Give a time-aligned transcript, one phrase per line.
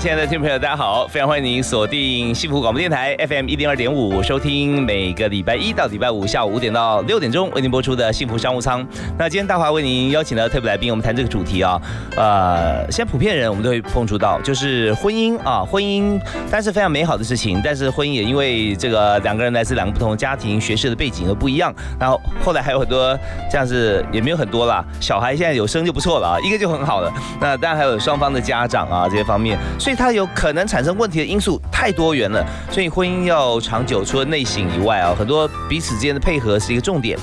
[0.00, 1.06] 亲爱的听众朋友，大家好！
[1.06, 8.82] 非常欢迎您锁定幸福广播电台 FM 一零二点五，收听每个礼拜一到礼拜五下午五点到六点钟为您播出的幸福商务舱。
[9.18, 11.78] 那今天大华为您邀请了特别来宾，我们谈这个主题啊，
[12.16, 16.18] 呃，现在普遍人我们都会碰触到，就是婚姻啊，婚姻，
[16.50, 23.14] 但是非常美好的事情，但是婚姻也因为这个两个人来自两个不同的家庭、学识的背景都不一样，然后后来还有很多
[23.50, 27.12] 这样子，也没有很多啦，小孩现在有生就不错了啊，一个就很好了。
[27.38, 29.58] 那当然还有双方的家长啊这些方面。
[29.78, 37.18] 所所以它有可能产生问题的因素太多元了，所以婚姻要长久，除了内省以外啊，很多彼此之间的配合是一个重点。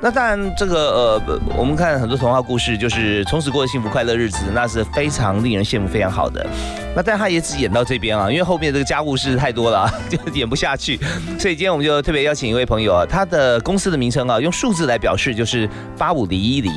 [0.00, 6.46] 那当然，这个呃，我们看很多童话故事，就是从此过幸福快乐日子，那是非常令人羡慕、非常好的。
[6.96, 10.98] 那但他也只演到这边啊，因为后面这个家务事太多了，就演不下去。
[11.38, 16.72] 所以今天我们就特别邀请一位朋友啊，他的公司的名称啊，用数字来表示，就是八五零一零。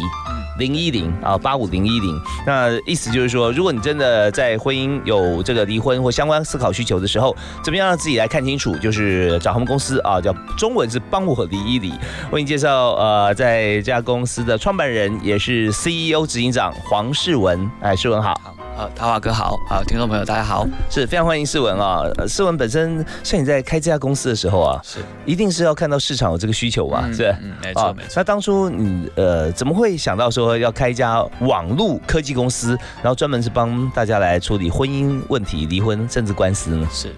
[0.60, 8.76] 零一零啊，八五零一零，那意思就是说，如果你真的在婚姻有这个离婚或相关思考需求的时候，怎么样让自己来看清楚？
[8.78, 11.94] 就是找他们公司啊，叫中文是帮我和离一离。
[12.32, 18.34] 为你介绍，呃，在这家公司的创办人也是 CEO 执行长黄世文，哎，世文好。
[18.76, 22.04] 呃，桃华哥好，好，听众朋友大家好，是非常欢迎世文啊。
[22.28, 28.14] 世文本身像你在开这家公司的时候啊，是一定是要看到市场有这个需求嘛，是嗯，没错没错。
[28.16, 36.88] 那当初你呃怎么会想到说要开一家网络科技公司，然后专门是帮大家来处理婚姻问题、离婚甚至官司呢？
[36.92, 37.14] 是。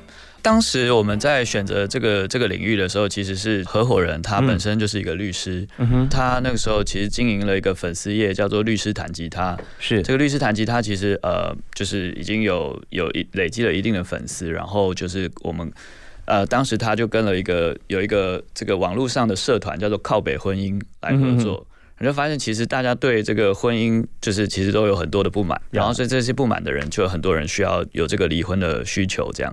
[0.45, 5.67] 当时我们在选择这个这个领域的时候，其实是合伙人，他本身就是一个律师。
[5.79, 9.57] 嗯哼，他那个时候其实经营了一个粉丝业，叫做“律师弹吉他”。
[9.79, 14.51] 是这个律师弹吉他，其实呃，就是已经有有一累积了一定的粉丝。
[14.51, 15.67] 然后就是我们
[16.25, 21.65] 呃，当时他就跟了一个有一个这个网络上的社团，叫做“靠北婚姻”来合作。
[21.97, 25.59] 我就发现，其实大家对这个婚姻，就是其实都有很多的不满。
[25.71, 29.51] 然后所以这些不满的人，就有很多人需要有这个离婚的需求，这样。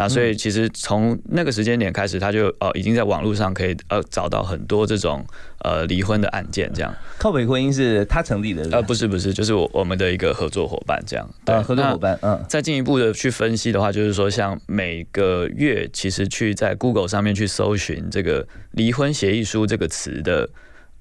[0.00, 5.22] 那所以其实从那个时间点开始，他就呃已经在网络上可以呃找到很多这种
[5.58, 6.94] 呃离婚的案件，这样。
[7.18, 8.66] 靠北婚姻是他成立的？
[8.72, 11.28] 呃，不是不是，就是我我们的一个合作伙伴这样。
[11.44, 12.18] 对，合作伙伴。
[12.22, 12.42] 嗯。
[12.48, 20.48] 再进一步的去分析的话，就是说像每个月其实去在 Google 上面去搜寻这个离婚协议书这个词的。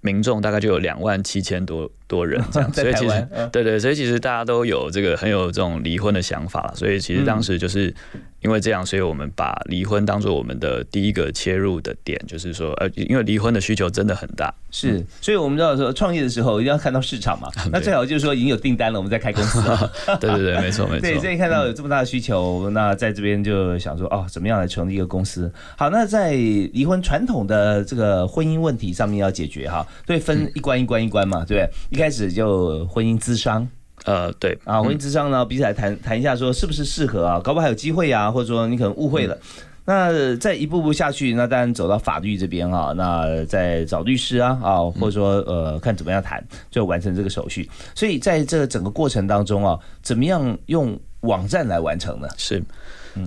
[0.01, 7.93] 民众大概就有两万七千多多人 这样，所以其实对对，所以其实大家都有这个很有这种离婚的想法所以其实当时就是
[8.41, 19.61] 因为这样，所以我们把离婚当做我们的第一个切入的点，就是说呃，因为离婚的需求真的很大，是，所以我们知道说创业的时候一定要看到市场嘛， 那最好就是说已经有订单了，我们再开公司。
[20.19, 21.01] 对对对，没错没错。
[21.01, 25.51] 对，所以看到有这么大的需求，那在这边就想说哦，怎么样来成立一个公司？
[25.77, 29.85] 好，那在离婚传统的这个婚姻问题上面要解决哈。
[30.07, 31.98] 所以，分一关一关一关嘛，对不对？
[31.99, 33.67] 一开始就婚姻咨商，
[34.05, 37.41] 呃，对啊，婚姻咨商呢，彼此来谈谈一下，说是不是适合啊？
[37.43, 39.37] 搞不好还有机会啊，或者说你可能误会了。
[39.83, 47.69] 那再一步步下去，那当然走到法律这边啊，那再找律师啊，啊，或者说呃，看怎么样谈，就完成这个手续。
[47.93, 52.29] 所以在这整个过程当中啊，怎么样用网站来完成呢？
[52.37, 52.63] 是。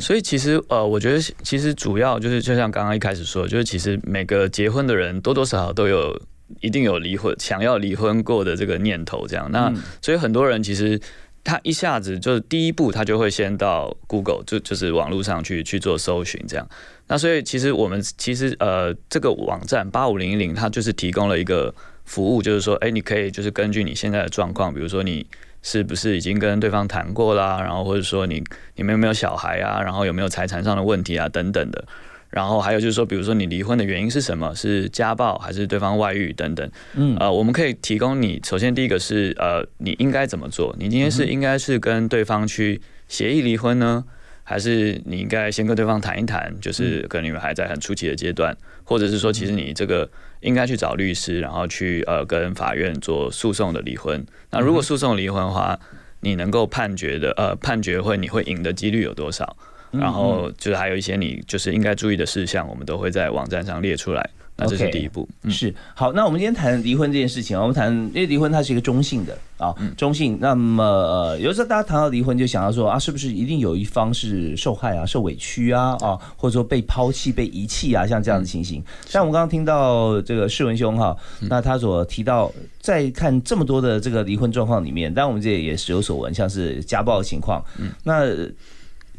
[0.00, 6.18] 所以其实呃，我觉得其实主要就是就像刚刚一开始说，就是其实每个结婚的人多多少少都有
[6.60, 9.50] 一定有离婚想要离婚过的这个念头，这样。
[9.50, 11.00] 那所以很多人其实
[11.42, 16.68] 他一下子就是第一步，他就会先到 Google 就就是网络上去去做搜寻，这样。
[17.08, 21.74] 那所以其实我们其实呃这个网站八五零一零，它就是提供了一个
[22.04, 25.26] 服务，就是说，哎，你可以就是根据你现在的状况，比如说你。
[25.64, 27.60] 是不是已经跟对方谈过啦？
[27.62, 28.42] 然后或者说你
[28.74, 29.80] 你们有没有小孩啊？
[29.80, 31.28] 然后有没有财产上的问题啊？
[31.28, 31.84] 等等的。
[32.32, 34.52] 然后还有就是说，比如说你离婚的原因是什么？
[34.56, 36.68] 是家暴还是对方外遇等等？
[36.94, 38.40] 嗯，呃，我们可以提供你。
[38.42, 40.74] 首先第一个是呃，你应该怎么做？
[40.78, 44.02] 你今天是应该是跟对方去协议离婚呢？
[44.44, 54.24] 还是你应该先跟对方谈一谈，就是可能你们还在很初期的阶段，或者是说，其实你这个应该去找律师，然后去呃跟法院做诉讼的离婚。
[54.50, 55.78] 那如果诉讼离婚的话，
[56.20, 59.56] 你能够判决的呃判决会你会赢的几率有多少？
[59.92, 64.28] 然后就是还有一些你就是应该注意的事项，我们都会在网站上列出来。
[64.54, 66.12] 那这是第一步，是好。
[66.12, 70.36] 那我们今天谈离婚这件事情啊，我们谈因为离婚它是一个中性的啊，中性。
[70.38, 78.84] 那么呃，有时候大家谈到离婚，就想到说啊，是不是一定有一方是受害啊、受委屈啊啊，或者说被抛弃、被遗弃啊，像这样的情形。
[79.06, 81.16] 像我们刚刚听到这个世文兄哈，
[81.48, 87.64] 那他所提到，在看这么多的这个离婚状况里面，当然我们这也是有所闻，像是家暴的情况，
[88.04, 88.26] 那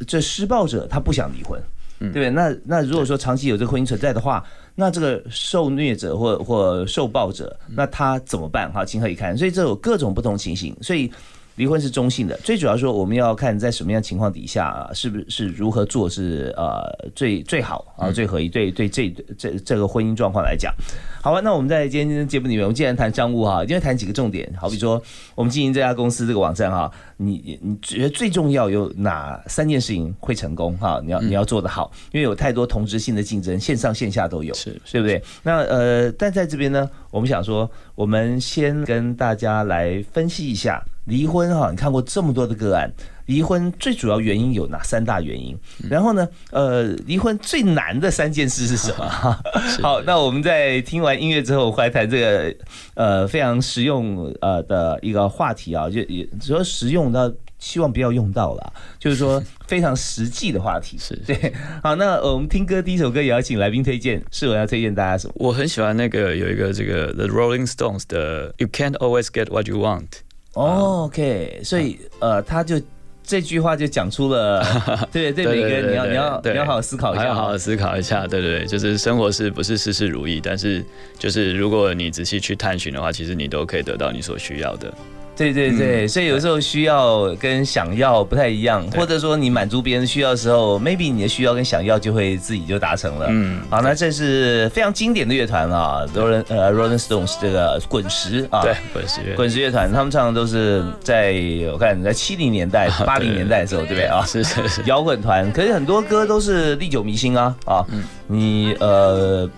[0.07, 1.61] 这施暴者他不想离婚。
[1.99, 2.29] 对不对？
[2.29, 4.43] 那那如果说长期有这个婚姻存在的话，
[4.75, 8.69] 那这个受虐者或或受暴者，那他怎么办？
[8.73, 9.37] 哈，情何以堪？
[9.37, 11.09] 所以这有各种不同情形，所以。
[11.55, 16.83] 离婚是中性的，最主要说我们要看在什么样情况底下啊，是不是是如何做是呃
[17.13, 19.07] 最最好啊最合一对对这
[19.37, 20.73] 这这个婚姻状况来讲，
[21.21, 25.01] 好吧，那我们在今天节目里面，我们既然谈商务哈，一定要谈几个重点，好比说
[25.35, 30.99] 我们经营这家公司这个网站哈，你你觉得最重要有哪三件事情会成功哈？
[31.03, 35.21] 你要你要做得好，因为有太多同质性的竞争，线上线下都有，是对不对？
[35.43, 40.83] 那呃，但在这边呢，我们想说，我们先跟大家来分析一下。
[41.05, 42.91] 离婚哈，你看过这么多的个案，
[43.25, 45.57] 离婚最主要原因有哪三大原因？
[45.89, 49.07] 然后呢，呃，离婚最难的三件事是什么？
[49.83, 52.55] 好，那我们在听完音乐之后，回来谈这个
[52.95, 60.97] 呃非常实用呃的一个话题啊，就也说实用的，希望不要用到了，就是说非常实际的话题。
[60.99, 65.33] 是对，好，那我们听歌第一首歌也要请来宾推荐，是我要推荐大家什么？
[65.37, 70.07] 我很喜欢那个有一个这个 The Rolling Stones 的 You Can't Always Get What You Want。
[70.53, 72.79] OK，所以呃，他就
[73.23, 74.63] 这句话就讲出了，
[75.11, 80.83] 对对，每个人你要你要你要好好思考一下，要好好思考一下，对对对，就是生活是不是事事如意，但是
[81.17, 84.93] 就是如果你仔细去探寻的话，其实你都可以得到你所需要的。
[85.35, 93.27] 对对对，所以有时候需要跟想要不太一样，或者说你满足别人需要的时候，maybe 你的需要跟想要就会自己就达成了。
[93.29, 101.33] 嗯，好，那这是非常经典的乐团啊，Rolling 呃 Rolling Stones 这个滚石啊，对，滚石乐滚石乐团，他们唱的都是在
[101.71, 104.23] 我看在七零年代、八零年代的时候，对不对啊？
[104.27, 107.85] 是是是，摇滚团，可是很多歌都是历久弥新啊啊，
[108.27, 109.49] 你呃。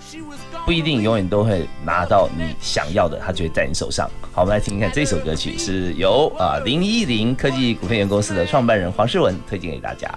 [0.66, 4.10] 不一定永远都会拿到你想要的，它就会在你手上。
[4.34, 10.10] 好，我们来听一看这首歌曲，是由啊零一零科技股份有限公司的创办人黄世文推荐给大家。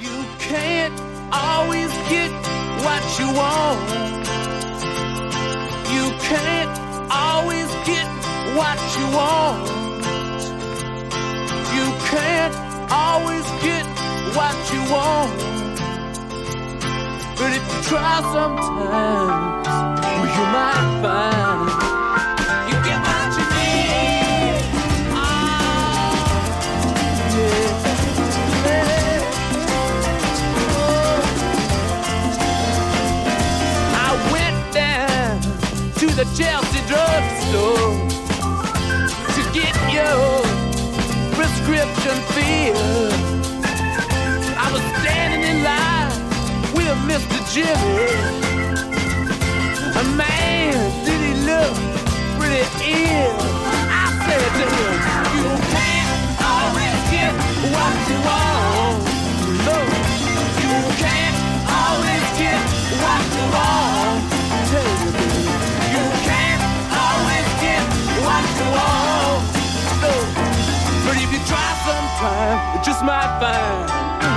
[0.00, 1.92] But if
[5.92, 6.64] you try
[8.64, 9.56] sometimes, well,
[11.74, 12.52] you might
[14.34, 15.57] find you what
[17.38, 19.68] But if oh, you try sometimes,
[20.04, 21.88] well, you might ah, find.
[36.18, 37.94] the Chelsea drugstore
[39.36, 40.42] to get your
[41.36, 43.07] prescription filled.
[47.50, 47.72] Jimmy.
[49.96, 50.74] A man,
[51.06, 51.74] did he look
[52.36, 52.60] pretty
[52.92, 53.36] ill?
[53.88, 54.94] I said to him,
[55.32, 56.12] you can't
[56.44, 57.32] always get
[57.72, 59.00] what you want.
[59.64, 59.76] No,
[60.60, 61.36] you can't
[61.72, 62.60] always get
[63.00, 64.20] what you want.
[64.68, 65.48] Tell you, baby,
[65.96, 66.62] you can't
[67.00, 67.82] always get
[68.28, 69.40] what you want.
[70.04, 70.12] No,
[71.08, 74.27] but if you try sometime, you just might find.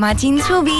[0.00, 0.70] 广告，马金粗逼。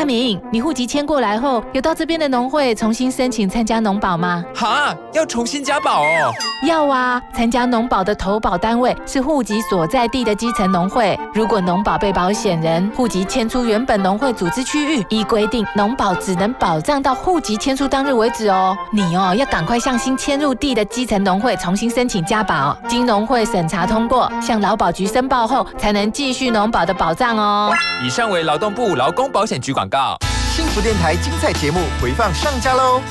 [0.00, 4.42] 阿明，你户籍迁过来后，有到这边的农会重新申请参加农保吗？
[4.54, 6.32] 哈，要重新加保哦。
[6.66, 11.18] 要啊，参加农保的投保单位是户籍所在地的基层农会。
[11.34, 18.74] 如果农保被保险人户籍迁出原本农会组织区域，依规定，农保只能保障到户籍迁出当日为止哦。
[18.90, 27.70] 你哦，要赶快向新迁入地的基层农会重新申请加保，经农会审查通过，向劳保局申报后，才能继续农保的保障哦。
[28.02, 30.16] 以上为劳动部劳工保险局广告。
[30.54, 33.02] 幸福电台精彩节目回放上架喽！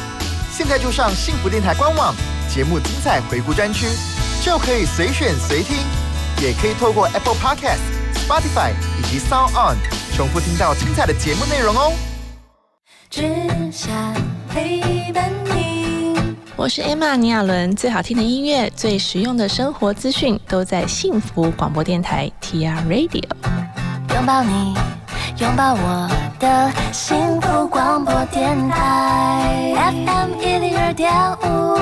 [0.51, 2.15] 现在就上幸福电台官网，
[2.53, 3.85] 节目精彩回顾专区，
[4.41, 5.77] 就可以随选随听，
[6.41, 7.79] 也可以透过 Apple Podcast、
[8.15, 9.77] Spotify 以及 Sound On
[10.15, 11.91] 重复听到精彩的节目内容哦。
[13.09, 13.23] 只
[13.71, 13.91] 想
[14.49, 16.15] 陪伴你，
[16.55, 23.23] 我是 Emma 尼亚伦，最好听的音乐，最实用的生活资讯，都在幸福广播电台 TR Radio，
[24.13, 24.75] 拥抱你。
[25.37, 26.09] 拥抱我
[26.39, 31.11] 的幸福广播电台 FM 一零二点
[31.43, 31.75] 五。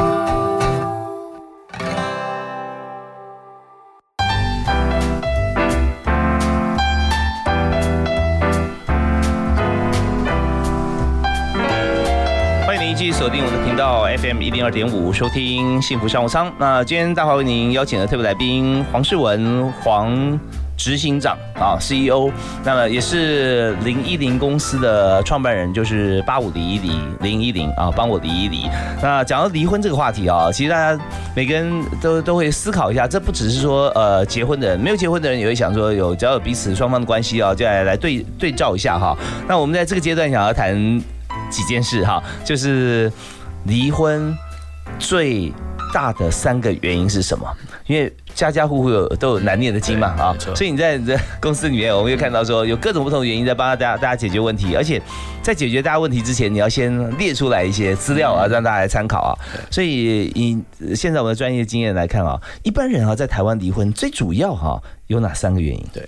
[12.65, 16.51] 欢迎您继续锁定我的频道 FM 一零二点五，收听幸福商务舱。
[16.57, 20.39] 那今天大华为您邀请的特别来宾黄世文黄。
[20.77, 22.31] 执行长啊，CEO，
[22.63, 28.69] 那么也是零一零公司的创办人，就是八五零一零零一零啊，帮我离一离。
[29.01, 31.03] 那讲到离婚这个话题啊，其实大家
[31.35, 39.17] 每个人都都会思考一下，这不只是说呃结婚的人，没有结婚的人也会想说有只要有彼此双方的关系啊，就来来对对照一下哈。
[39.47, 40.75] 那我们在这个阶段想要谈
[41.49, 43.11] 几件事哈，就是
[43.65, 44.31] 离婚
[44.99, 45.51] 最
[45.91, 47.45] 大的三个原因是什么？
[47.87, 55.01] 因为家家户户有都有难念的经嘛啊，所以你在这公司里面，我们会看到说有各种不同的原因在帮大家大家解决问题，而且
[55.41, 59.33] 在解决大家问题之前，你要先列出来一些资料啊，让大家来参考啊。
[59.71, 60.63] 所以以
[60.95, 65.83] 现在我们的专业经验来看啊，一般人啊在台湾离婚最主要哈有哪三个原因？
[65.91, 66.07] 对。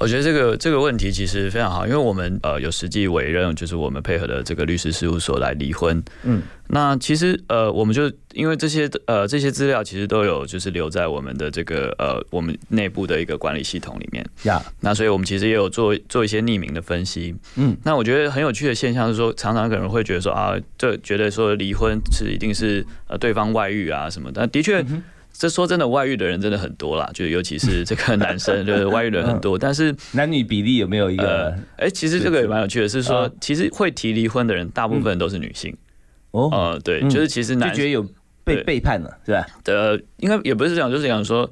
[0.00, 6.00] 我觉得这个这个问题其实非常好，因为我们呃有实际委任，就是我们配合的这个律师事务所来离婚。
[6.22, 14.24] 嗯，那其实呃我们就因为这些呃这些资料其实都有就是留在我们的这个呃我们内部的一个管理系统里面。
[14.44, 17.34] 呀，那所以我们其实也有做做一些匿名的分析。
[17.56, 24.84] 嗯，那我觉得很有趣的现象是说，常常可能会觉得说啊，这觉得说离婚是一定是呃对方外遇啊什么，但的确。
[25.38, 29.56] 这说真的，外遇的人真的很多啦，就尤其是这个 男生，就是外遇的人很多。
[29.56, 31.56] 但是男女比例有没有一个？
[31.76, 35.72] 哎，其实这个也蛮有趣的，是说其实会提离婚的人，大部分都是女性。
[36.32, 38.04] 哦，呃，对，就是其实男就觉得有
[38.42, 39.46] 被背叛了，是吧？
[39.66, 41.48] 呃，应该也不是这样，就是讲说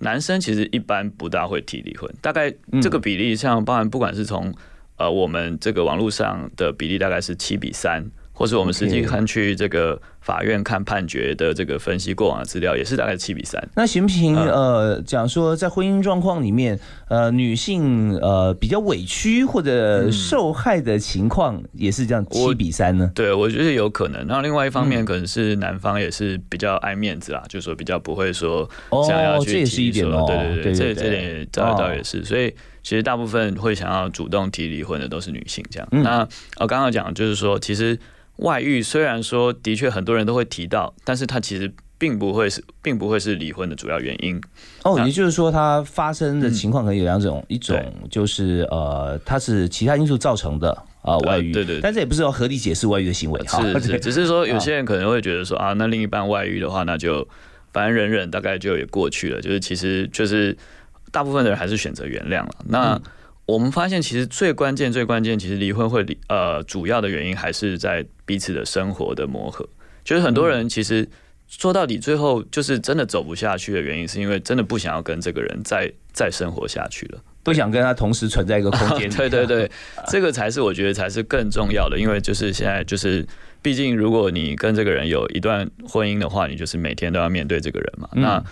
[0.00, 4.52] 男生其实一般不大会提离婚，大概这个比例，像包含不管是从
[4.96, 8.04] 呃我们这个网络上的比例，大概是七比三。
[8.32, 13.62] 或是我们实际看去这个法院看判决的这个分析过往的资料，也是大概七比三。
[13.74, 14.36] 那行不行？
[14.36, 23.10] 呃，讲说在婚姻状况里面，呃，女性呃比较委屈或者受害的情况，也是这样七比三呢？
[23.14, 24.26] 对，我觉得有可能。
[24.26, 28.68] 然后另外一方面，可能是男方也是比较爱面子啦，就说比较不会说
[29.08, 32.22] 想要去提说，对对对，这这点倒倒也是。
[32.24, 35.64] 所以其实大部分会想要主动提离婚的都是女性。
[35.70, 37.98] 这样，那我刚刚讲就是说，其实。
[38.40, 44.40] 外遇虽然说的确很多人都会提到，但是它其实并不会是，并不会是离婚的主要原因。
[44.82, 47.78] 哦，也就是说，它发生的情况可能有两种，一种
[48.10, 50.70] 就是呃，它是其他因素造成的
[51.02, 51.80] 啊外遇，对对。
[51.82, 57.28] 但这也不是要合理解释外遇的行为，是是，只是说有些人可能会觉得说啊，那另一半外遇的话，那就
[57.72, 59.40] 反正忍忍，大概就也过去了。
[59.42, 60.56] 就是其实就是
[61.12, 62.50] 大部分的人还是选择原谅了。
[62.64, 62.98] 那
[63.50, 69.68] 我们发现，其实最关键、最关键，其实离婚会离呃，主要的原因还是在彼此的生活的磨合。
[70.04, 71.08] 就是很多人其实
[71.48, 79.10] 说到底，最后就是真的走不下去的原因，是因为真的不想要跟这个人再再生活下去了，不想跟他同时存在一个空间。
[79.10, 79.70] 对对对，
[80.08, 83.26] 这个才是我觉得才是更重要的，因为就是现在就是，
[83.60, 88.08] 毕竟如果你跟这个人有一段婚姻的话，你就是每天都要面对这个人嘛。
[88.12, 88.42] 那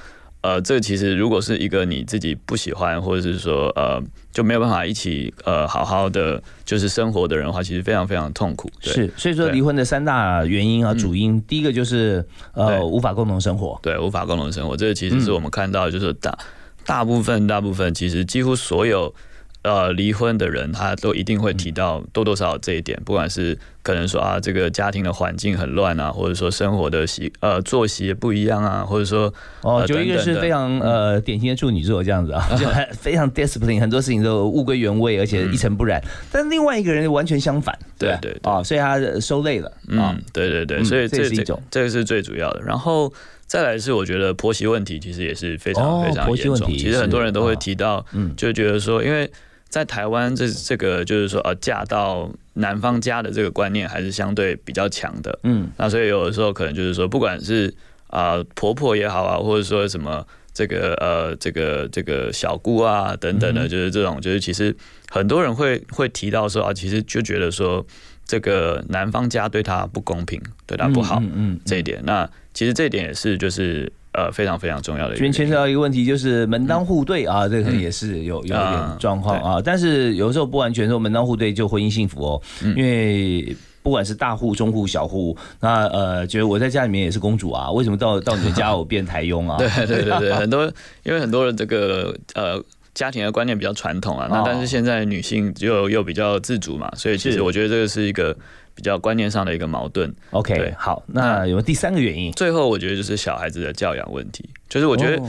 [0.40, 4.00] 呃，这其实如果是一个你自己不喜欢，或者是说呃
[4.33, 8.71] 就没有办法一起呃好好的就是生活的人的话，其实非常非常痛苦。
[8.80, 16.38] 是，所以说离婚的三大原因啊，主因第一个就是呃无法共同生活，对，无法共同生活，这个其实是我们看到就是大
[16.87, 19.12] 大部分大部分其实几乎所有
[19.62, 23.58] 呃离婚的人，他都一定会提到多多少少这一点，不管是。
[23.80, 36.04] 可能说啊，这个家庭的环境很乱啊，或者说生活的习呃作息也不一样啊，或者说哦，就一个是非常呃典型的处女座这样子啊， 就非常 discipline，很多事情都物归原位，而且一尘不染。
[36.30, 42.60] 但另外一个人完全相反，对对啊，所以他收累了啊，对对对，所以这是一种，这个是最主要的。
[42.60, 43.10] 然后
[43.46, 49.30] 再来是我觉得婆媳问题其实也是非常非常严重，其实很多人都会提到，嗯，就觉得说因为。
[49.68, 55.38] 在台湾，这这个就是说，呃，嫁到男方家的这个观念还是相对比较强的。
[55.42, 57.72] 嗯，那所以有的时候可能就是说，不管是
[58.06, 64.75] 啊婆婆也好啊，或者说什么这个呃这个这个小姑啊等等的，就是这种，就是其实
[65.10, 67.87] 很多人会会提到说啊，其实就觉得说
[68.25, 73.92] 这个男方家对他不公平，对他不好，嗯，这一点，那其实这一点也是就是。
[74.18, 79.62] 呃，非常非常重要的，这边牵涉到一个问题，就是门当户对啊，这个也是有有一点状况啊。
[79.64, 82.43] 但是有时候不完全说门当户对就婚姻幸福哦，
[82.76, 89.56] 因为不管是大户、中户、小户，那呃，觉得我在家里面也是公主啊，为什么到到你们家我变台佣啊？
[89.56, 90.64] 对对对对， 很多
[91.04, 92.60] 因为很多人这个呃
[92.95, 98.36] 家庭的观念比较传统啊，那但是现在女性又又比较自主嘛，所以其实我觉得这个是一个。
[98.78, 100.14] 比较观念上的一个矛盾。
[100.30, 102.30] OK，好，那有第三个原因。
[102.30, 104.49] 最后，我觉得就是小孩子的教养问题。
[104.69, 105.21] 就是我觉得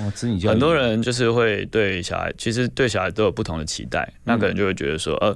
[0.48, 4.08] 很多人就是会对小孩，其实对小孩都有不同的期待。
[4.24, 5.36] 那可能就会觉得说，呃，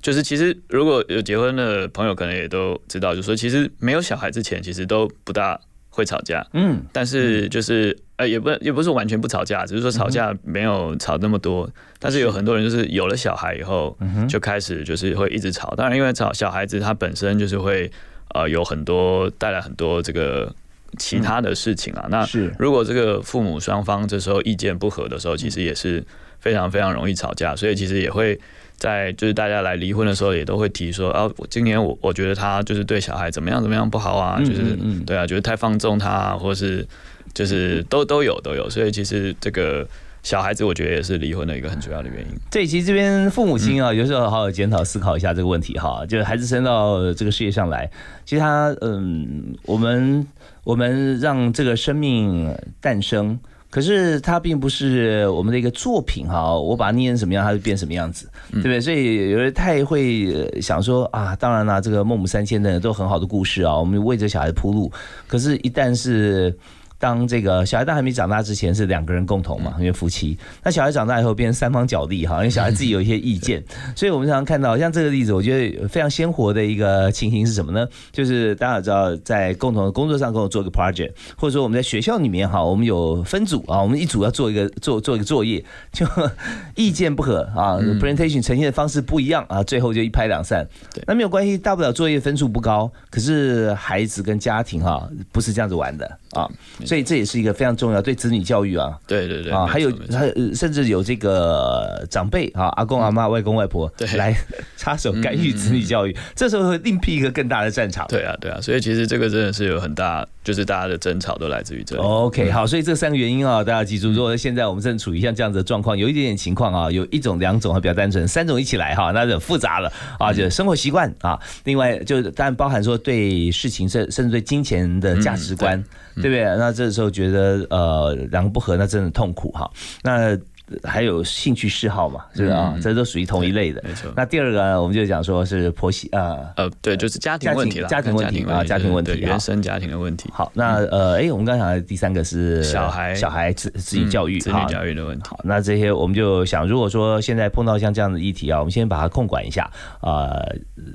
[0.00, 5.60] 就是其实如果有结婚的朋友，可能也都知道，就是说其实没有小孩之前，其实都不大
[5.98, 6.46] 会吵架。
[6.52, 7.96] 嗯，但是就是。
[8.18, 11.70] 呃，也不也不是完全不吵架，只是说吵架没有吵那么多。
[12.00, 13.96] 但是有很多人就是有了小孩以后，
[14.28, 15.72] 就开始就是会一直吵。
[15.76, 17.88] 当然，因为吵小孩子他本身就是会
[18.34, 20.52] 呃有很多带来很多这个
[20.98, 22.08] 其他的事情啊。
[22.10, 22.26] 那
[22.58, 26.04] 如果这个父母双方这时候意见不合的时候，其实也是
[26.40, 27.54] 非常非常容易吵架。
[27.56, 28.38] 所以其实也会
[28.76, 36.86] 在就是大家来离婚的时候，也都会提说啊，今年我我觉得他就是对小孩怎么样怎么样不好啊，就是对啊，觉得太放纵他，或是。
[37.34, 39.86] 就是都都有都有，所以其实这个
[40.22, 42.26] 小孩子，我觉得也是离婚的一个很主要的原因。
[42.50, 46.04] 这其实这边父母亲啊，有时候好好检讨思考一下这个问题哈。
[46.06, 47.88] 就是孩子生到这个世界上来，
[48.24, 50.26] 其实他嗯，我们
[50.64, 53.38] 我们让这个生命诞生，
[53.70, 56.54] 可是它并不是我们的一个作品哈。
[56.54, 58.80] 我把它捏成什么样，它就变什么样子，对不对？
[58.80, 64.90] 所以有人太会想说啊，当然啦，这个孟母三迁的都很好的故事啊，我们为这小孩铺路。
[65.26, 66.56] 可是，一旦是
[66.98, 70.36] 当这个小孩在还没长大之前是两个人共同嘛，因为夫妻。
[70.64, 73.62] 那小孩长大以后变成三方角力哈， 因为小孩自己有一些意见。
[73.94, 77.86] 所以我们常常看到像这个例子，我觉得非常鲜活的一个情形是什么呢？
[78.12, 86.06] 就是大家知道在共同的工作上跟我做一个 project，或者说我们在学校里面哈，我们有分组啊，我们一组要做一个做做一个作业，就
[86.74, 90.66] 意见不合啊，presentation 呈现的方式不一样啊，最后就一拍两散。
[91.06, 96.48] 那没有关系，大不了作业分数不高，可是孩子跟家庭哈不是这样子玩的啊。
[96.84, 104.34] 所以这也是一个非常重要对子女教育啊，对对对啊，还有还甚至有这个长辈啊，阿公阿妈、外公外婆来
[104.76, 108.06] 插手干预子女教育，这时候会另辟一个更大的战场。
[108.08, 112.02] 对啊，对啊，所以其实这个真的是有很大，就是大家的争吵都来自于这里。
[112.02, 125.82] OK，好，所以这三个原因啊，大家记住，如果现在我们正处于像这样子的状况，有一点点情况啊，有一种、两种还比较单纯，三种一起来哈，那就复杂了啊，就生活习惯啊，另外就当然包含说对事情甚甚至对金钱的价值观。
[126.20, 126.44] 对不对？
[126.56, 129.70] 那这时候觉得呃两个不合，那真的痛苦哈。
[130.02, 130.36] 那
[130.84, 133.82] 还有兴趣嗜好嘛，是啊，这都属于同一类的。
[133.86, 134.12] 没错。
[134.16, 140.30] 那第二个呢，我们就讲说是婆媳啊，呃，对，就是家庭问题了，家庭问题啊，家庭问题，原生家庭的问题。
[140.32, 145.24] 好，那呃，哎，我们刚才讲的第三个是小孩，小孩子自己教育，子女教育的问题。
[145.28, 150.36] 好，那这些我们就想，如果说现在碰到像这样的议题啊，我们先把它控管一下啊，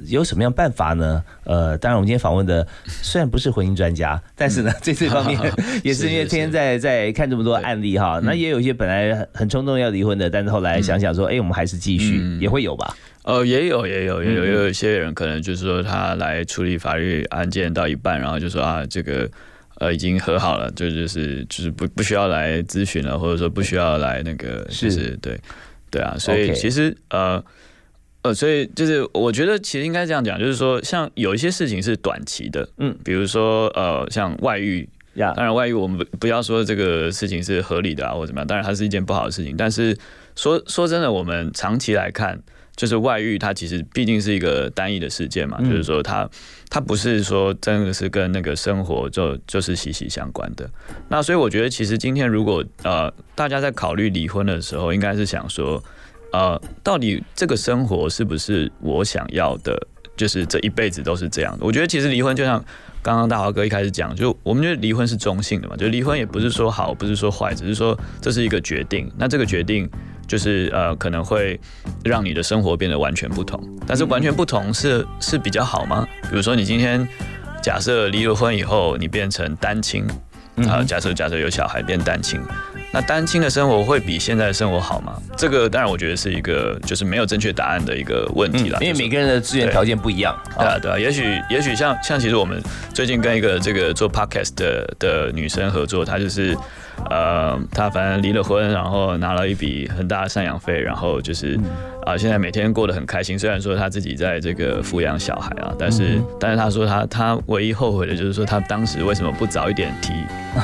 [0.08, 1.24] 有什么样办法呢？
[1.46, 5.40] 呃，当然，我们今天访问的虽然不是婚姻专家，但是呢，在这方面
[5.84, 8.20] 也是因为天天在在看这么多案例哈。
[8.24, 12.96] 那也有一些本来很冲动要离婚的，但是后来想想说，哎，我们还是继续，也会有吧？
[13.24, 19.30] 呃，也有，也有，也有，也有一些人可能就是说，他来处理法律案件到一半，然后就说啊，这个
[19.80, 25.40] 呃已经和好了，就就是就是不不需要来咨询了，或者说不需要来那个，是对
[25.90, 27.44] 对啊，所以其实呃。
[28.26, 39.98] 呃，所以就是我觉得其实应该这样讲，就是说像有一些事情是短期的，嗯，比如说呃像外遇，呀，当然外遇我们不不要说这个事情是合理的啊或怎么样，当然它是一件不好的事情，但是
[40.36, 42.42] 说说真的，我们长期来看，
[42.76, 46.30] 就是外遇它其实毕竟是一个单一的事件嘛，就是说它
[46.70, 50.70] 它不是说真的是跟那个生活就就是息息相关的。
[51.10, 55.84] 那所以我觉得其实今天如果呃大家在考虑离婚的时候，应该是想说。
[56.36, 59.80] 呃，到底这个生活是不是我想要的
[60.16, 61.66] 就是这一辈子都是这样的。
[61.66, 62.64] 我觉得其实离婚就像
[63.02, 69.12] 刚刚大华哥一开始讲，就我们觉得离婚是中性的嘛，就离婚也不是说好，不是说坏，只是说这是一个决定。
[69.18, 69.90] 那这个决定
[70.28, 71.60] 就是呃可能会
[72.04, 76.08] 让你的生活变得完全不同，但是完全不同是是比较好吗？
[76.30, 77.06] 比如说你今天
[77.62, 80.06] 假设离了婚以后，你变成单亲，
[80.68, 82.40] 啊，假设假设有小孩变单亲。
[82.94, 85.14] 那单亲的生活会比现在的生活好吗？
[85.36, 88.78] 这个当然我觉得是一个就是没有正确答案的一个问题了。
[88.82, 90.38] 因为每个人的资源条件不一样。
[90.56, 91.00] 对啊，对啊。
[91.00, 92.62] 也许也许像像其实我们
[92.94, 96.56] 最近跟一个这个做 podcast 的的女生合作，她就是
[97.10, 101.60] 呃她反正离了婚，然后拿了一笔很大的赡养费，然后就是
[102.06, 103.40] 啊现在每天过得很开心。
[103.40, 110.14] 虽然说她自己在这个抚养小孩啊，但是但是她说她她唯一后悔的就是说她当时为什么不早一点提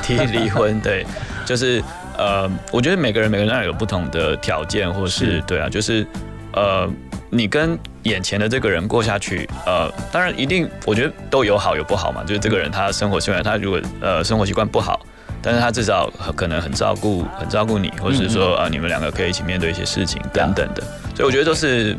[0.03, 0.79] 提离婚？
[0.81, 1.03] 对，
[1.49, 1.83] 就是。
[2.21, 6.05] 呃，我觉得每个人每个人有不同的条件，或是对啊，就是
[6.51, 6.85] 呃，
[7.29, 12.21] 你跟眼前的这个人过下去，呃，当然一定，我觉得都有好有不好嘛。
[12.25, 14.99] 就是这个人他生活习惯，他如果呃生活习惯不好，
[15.41, 20.83] 但是他至少可能很照顾很照顾你，或者是说啊，你们两个可以一起面对一些事情等等的。
[21.15, 21.95] 所以我觉得都是。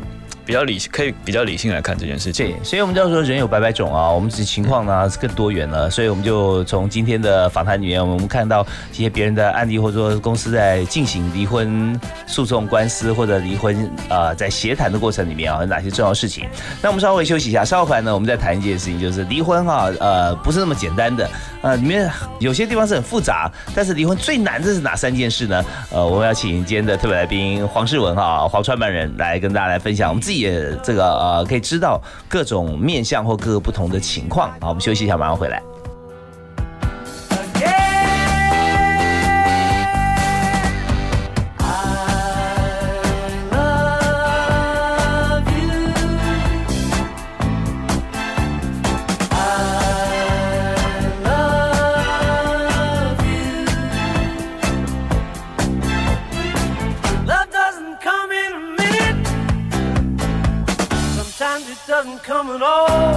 [0.51, 2.45] 比较理性，可以比较理性来看这件事情。
[2.45, 5.89] 对，所以我们叫说人有百百种啊，我们是情况呢是更多元了。
[5.89, 16.49] 所以我们就从今天的访谈里面，我们看到一些别人的案例，或者说公司在进行离婚诉讼官司或者离婚啊，在协谈的过程里面啊，有哪些重要事情？
[16.81, 21.29] 那我们稍微休息一下，稍后回来呢，我们再谈一件事情，就是离婚哈，呃，不是那么简单的，
[21.61, 25.63] 呃，里面有些地方是很复杂，但是离婚最难的是哪三件事呢？
[25.91, 30.40] 呃，我们要请今天的特别来宾黄世文哈，黄创办人来跟大家来分享，我们自己。
[30.41, 34.51] 也这个呃，可以知道各种面相或各个不同的情况。
[34.59, 35.61] 好，我们休息一下，马上回来。
[62.51, 63.10] moving on.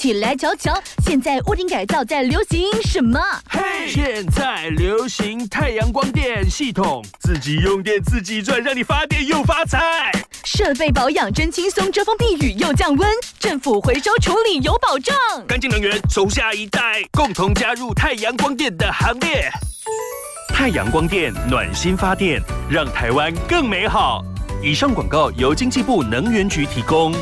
[0.00, 0.72] 起来瞧瞧，
[1.04, 3.20] 现在屋顶改造在流行什么？
[3.46, 10.10] 嘿，现在流行太阳光电系统，自己用电自己赚，让你发电又发财。
[10.42, 15.14] 设备保养真轻松，遮风避雨又降温，政府回收处理有保障。
[15.46, 19.50] 干净能源，走下一代，共同加入太阳光电的行列。
[20.48, 24.24] 太阳光电暖心发电，让台湾更美好。
[24.62, 27.14] 以上广告由经济部能源局提供。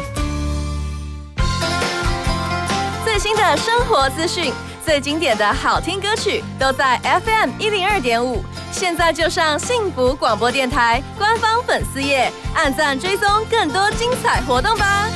[3.18, 4.52] 新的生活资讯，
[4.84, 8.44] 最经典的好听歌曲，都在 FM 一零二点五。
[8.70, 15.08] 现在就上幸福广播电台官方粉丝页，按赞追踪更多精彩活动吧。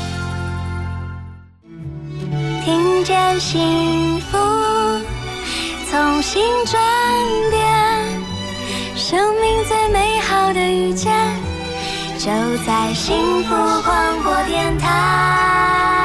[2.65, 4.37] 听见幸福，
[5.89, 6.83] 从心转
[7.51, 7.63] 变，
[8.97, 11.13] 生命最美好的遇见，
[12.19, 12.27] 就
[12.67, 16.02] 在幸福广播电台。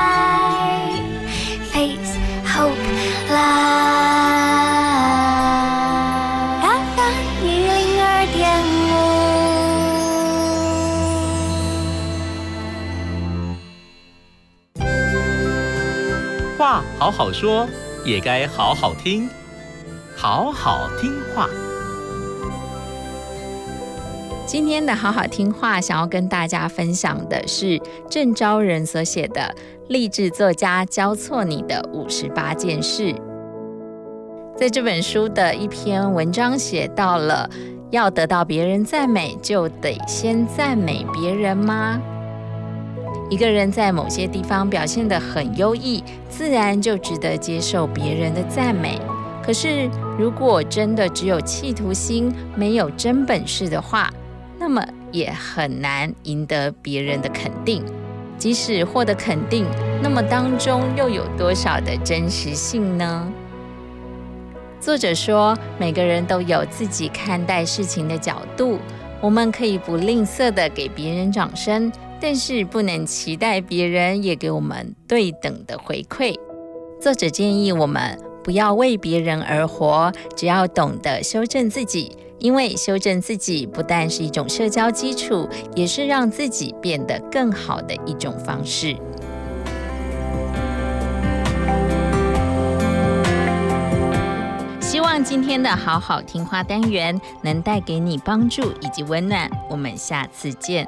[16.98, 17.68] 好好说，
[18.06, 19.30] 也该好好听，
[20.16, 21.48] 好好听话。
[24.46, 29.54] 今天的好好听话，想要跟大家分享的是郑昭仁所写的
[29.90, 33.13] 励志作家教错你的五十八件事。
[34.56, 37.50] 在这本书的一篇文章写到了，
[37.92, 42.02] 要得到别人赞美，就得先赞美别人吗？
[43.30, 49.00] 一个人在某些地方表现得很优异，自然就值得接受别人的赞美。
[49.44, 54.10] 可是，如果真的只有企图心，没有真本事的话，
[54.58, 57.84] 那么也很难赢得别人的肯定。
[58.38, 59.66] 即使获得肯定，
[60.02, 63.28] 那么当中又有多少的真实性呢？
[64.80, 68.80] 作者说，每个人都有自己看待事情的角度，
[69.20, 76.36] 我们可以不吝啬的给别人掌声，但是不能期待别人也给我们对等的回馈。
[76.99, 82.17] 作者建议我们不要为别人而活，只要懂得修正自己。
[82.39, 88.95] 因为修正自己不但是一种社交基础，也是让自己变得更好的一种方式。
[94.80, 99.49] 希望今天的好好听话单元能带给你帮助以及温暖。
[99.67, 100.88] 我们下次见。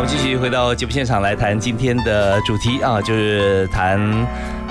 [0.00, 4.00] 好，继续回到节目现场来谈今天的主题啊，就是谈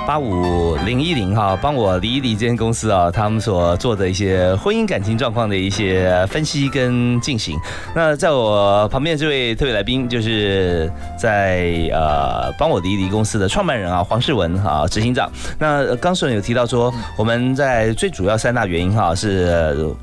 [0.07, 7.59] 八五零一零哈，帮我理一理这间公司啊，他们所做的一些婚姻感情状况的一些分析跟进行。
[7.93, 15.31] 那在我旁边这位特别来宾，就是在呃帮我理一理公司的创办人啊，黄世文啊，执行长。
[15.59, 19.93] 那刚顺有提到说，我们在最主要三大原因哈是。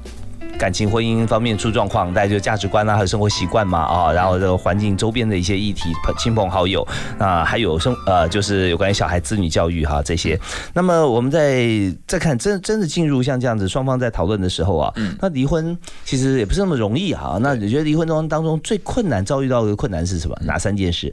[0.59, 6.87] 感情婚姻方面出状况，大家就价值观啊，还有生活习惯嘛啊，然后这个环境周边的一些议题，亲朋好友
[7.19, 10.39] 啊，还有生呃，就是有关于小孩子女教育哈这些。
[10.73, 11.69] 那么我们在
[12.07, 17.39] 再看真真的进入像这样子双方在讨论的时候啊，嗯那离婚其实也不是那么容易哈。
[17.41, 20.37] 那你觉得离婚中当中最困难遭遇到的困难是什么？
[20.45, 21.13] 哪三件事？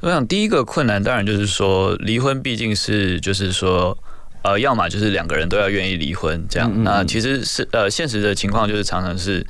[0.00, 3.96] 我想第一个困难当然就是说离婚毕竟是就是说。
[4.42, 6.70] 呃，要么就是两个人都要愿意离婚，这样。
[6.82, 9.44] 那其实是呃，现实的情况就是常常是，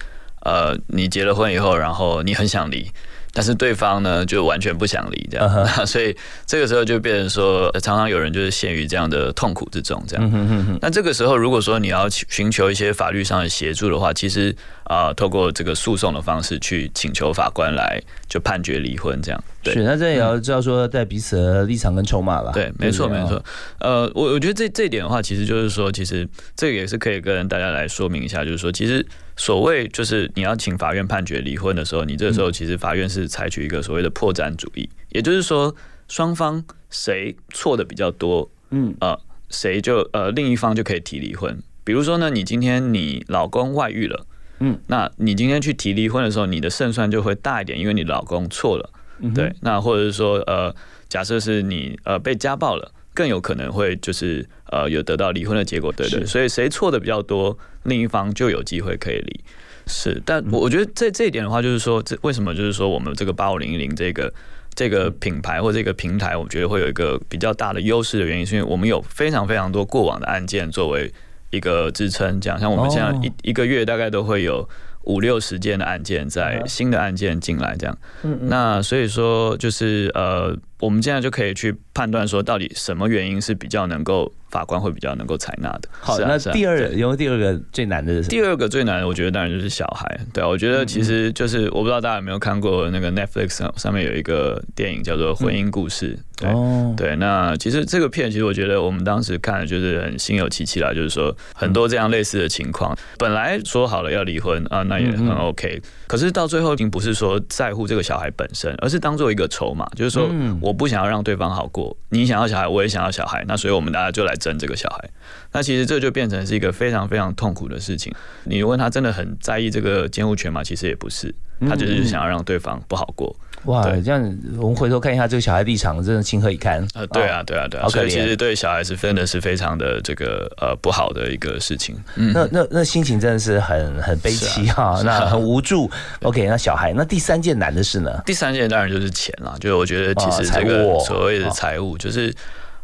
[0.44, 2.90] 呃，你结了婚以后，然后你很想离。
[3.34, 10.78] 但是对方呢，就完全不想离这样， 所以这个时候就变成说，常常有人就是陷于这样的痛苦之中这样。
[10.82, 19.44] 那这个时候，如果说你要寻求一些法律上的协助的话，其实啊，透过这个诉讼的方式去请求法官来就判决离婚这样。
[19.64, 22.50] 是，那这也要知道说在彼此的立场跟筹码了。
[22.52, 23.42] 对，没错没错。
[23.78, 29.06] 呃，我我觉得这这一点的话，其实就是说，其实这个也是可以跟大家来说明一下，就是说，其实。
[29.34, 35.74] 所谓就是你要请法院判决离婚的时候，你这个时候其实法院是采取一个所谓的破绽主义，也就是说
[36.06, 41.58] 双方谁错的比较多，嗯啊，谁就呃另一方就可以提离婚。
[41.82, 44.26] 比如说呢，你今天你老公外遇了，
[44.60, 48.90] 嗯，那你今天去提离婚的时候，你的胜算就会大一点，因为你老公错了，
[49.34, 49.54] 对。
[49.60, 50.74] 那或者是说呃，
[51.08, 52.92] 假设是你呃被家暴了。
[53.14, 59.40] 更有可能会就是呃有得到离婚的结果，对对，所以谁错的比较多，另一方就有机会可以离。
[59.86, 64.32] 是，但我我觉得这这一点的话，就是说这为什么就是说我们这个八五零零这个
[64.72, 71.12] 这个品牌或这个平台，我觉得会有一个比较大的优势的原因，是因为我们有非常非常多过往的案件作为
[71.50, 74.66] 一个支撑，这样像我们现在哦一一个月大概都会有
[75.04, 77.98] 五六十件的案件在新的案件进来，这样。
[78.22, 85.88] 嗯嗯那所以说就是呃，我们现在就可以去判断说，到底什么原因是比较能够法官会比较能够采纳的。
[86.00, 88.30] 好，那第二对有没有第二个最难的是什么？
[88.30, 90.20] 第二个最难的，我觉得当然就是小孩。
[90.34, 96.16] 对啊，我觉得其实就是我不知道大家有没有看过那个 Netflix 上上面有一个电影叫做《婚姻故事》。
[96.34, 115.10] 对哦，对，那其实这个片，其实我觉得我们当时看的就是很心有戚戚啦，就是说很多这样类似的情况，本来说好了要离婚啊，那也很 OK，可是到最后已经不是说在乎这个小孩本身，而是当做一个筹码，就是说嗯我不想要让对方好过，你想要小孩，我也想要小孩，那所以我们大家就来争这个小孩。
[115.52, 118.10] 那其实这就变成是一个非常非常痛苦的事情。
[118.44, 120.64] 你问他真的很在意这个监护权吗？
[120.64, 121.34] 其实也不是，
[121.68, 123.36] 他只是想要让对方不好过。
[123.66, 124.20] 哇，对这样
[124.58, 131.94] 我们回头看一下这个小孩立场，真的情何以堪呃，对啊，对啊，对啊，所以其实对小孩子真的是非常的这个呃不好的一个事情。
[132.16, 135.88] 嗯，那那那心情真的是很很悲戚啊那很无助。
[136.22, 138.10] OK，那小孩，那第三件难的事呢？
[138.26, 141.00] 第三件当然就是钱啦，就是我觉得其实这个务。
[141.00, 142.34] 所谓的哦财务，就是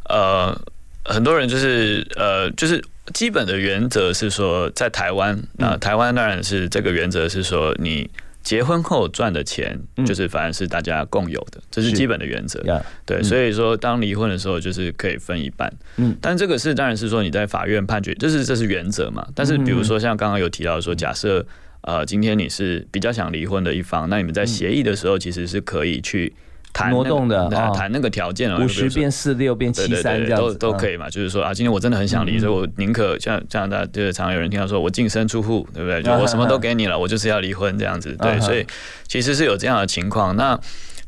[0.09, 0.59] 呃
[1.05, 8.11] 很多人就是呃就是基本的原则是说，在台湾，那台湾当然是这个原则是说你。
[8.41, 11.97] 结婚后赚的钱，就是反而是大家共有的，这是是。
[11.97, 12.59] 基本的原则。
[12.63, 13.25] 呀对，嗯。
[13.25, 15.71] 所以说当离婚的时候，就是可以分一半。
[15.97, 16.17] 嗯。
[16.19, 19.27] 但这个是当然是说你在法院判决，就是这是原则嘛。
[19.35, 21.45] 但是比如说像刚刚有提到说，假设
[21.83, 26.33] 呃今天你是比较想离婚的一方，那你们在协议的时候其实是可以去
[26.73, 30.59] 谈挪动的啊谈谈那个条件啊，五十变四六变七三这样子以。
[30.59, 31.11] 都可以嘛。
[31.11, 36.01] 就是说啊，今天我真的很想离，嗯所以我宁可像这样的，就是常常有人听到说我净身出户，对不对？
[36.05, 38.17] 就啊我什么都给你了，我就是要离婚这样子。
[38.21, 38.65] 对，所以
[39.07, 40.37] 其实是有这样的情况。
[40.37, 40.59] 那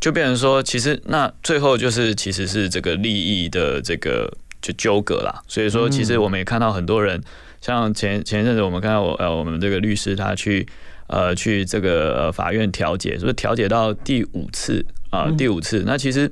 [0.01, 5.43] 就变成说，其实那最后就是其实是这个利益的这个就纠葛啦。
[5.47, 7.23] 所以说，其实我们也看到很多人，
[7.61, 10.67] 像前前一阵子我们看到我呃我们这个律师他去
[11.09, 15.85] 呃去这个呃法院调解，是不是调解到第五次啊、第五次？
[15.87, 16.31] 那其实。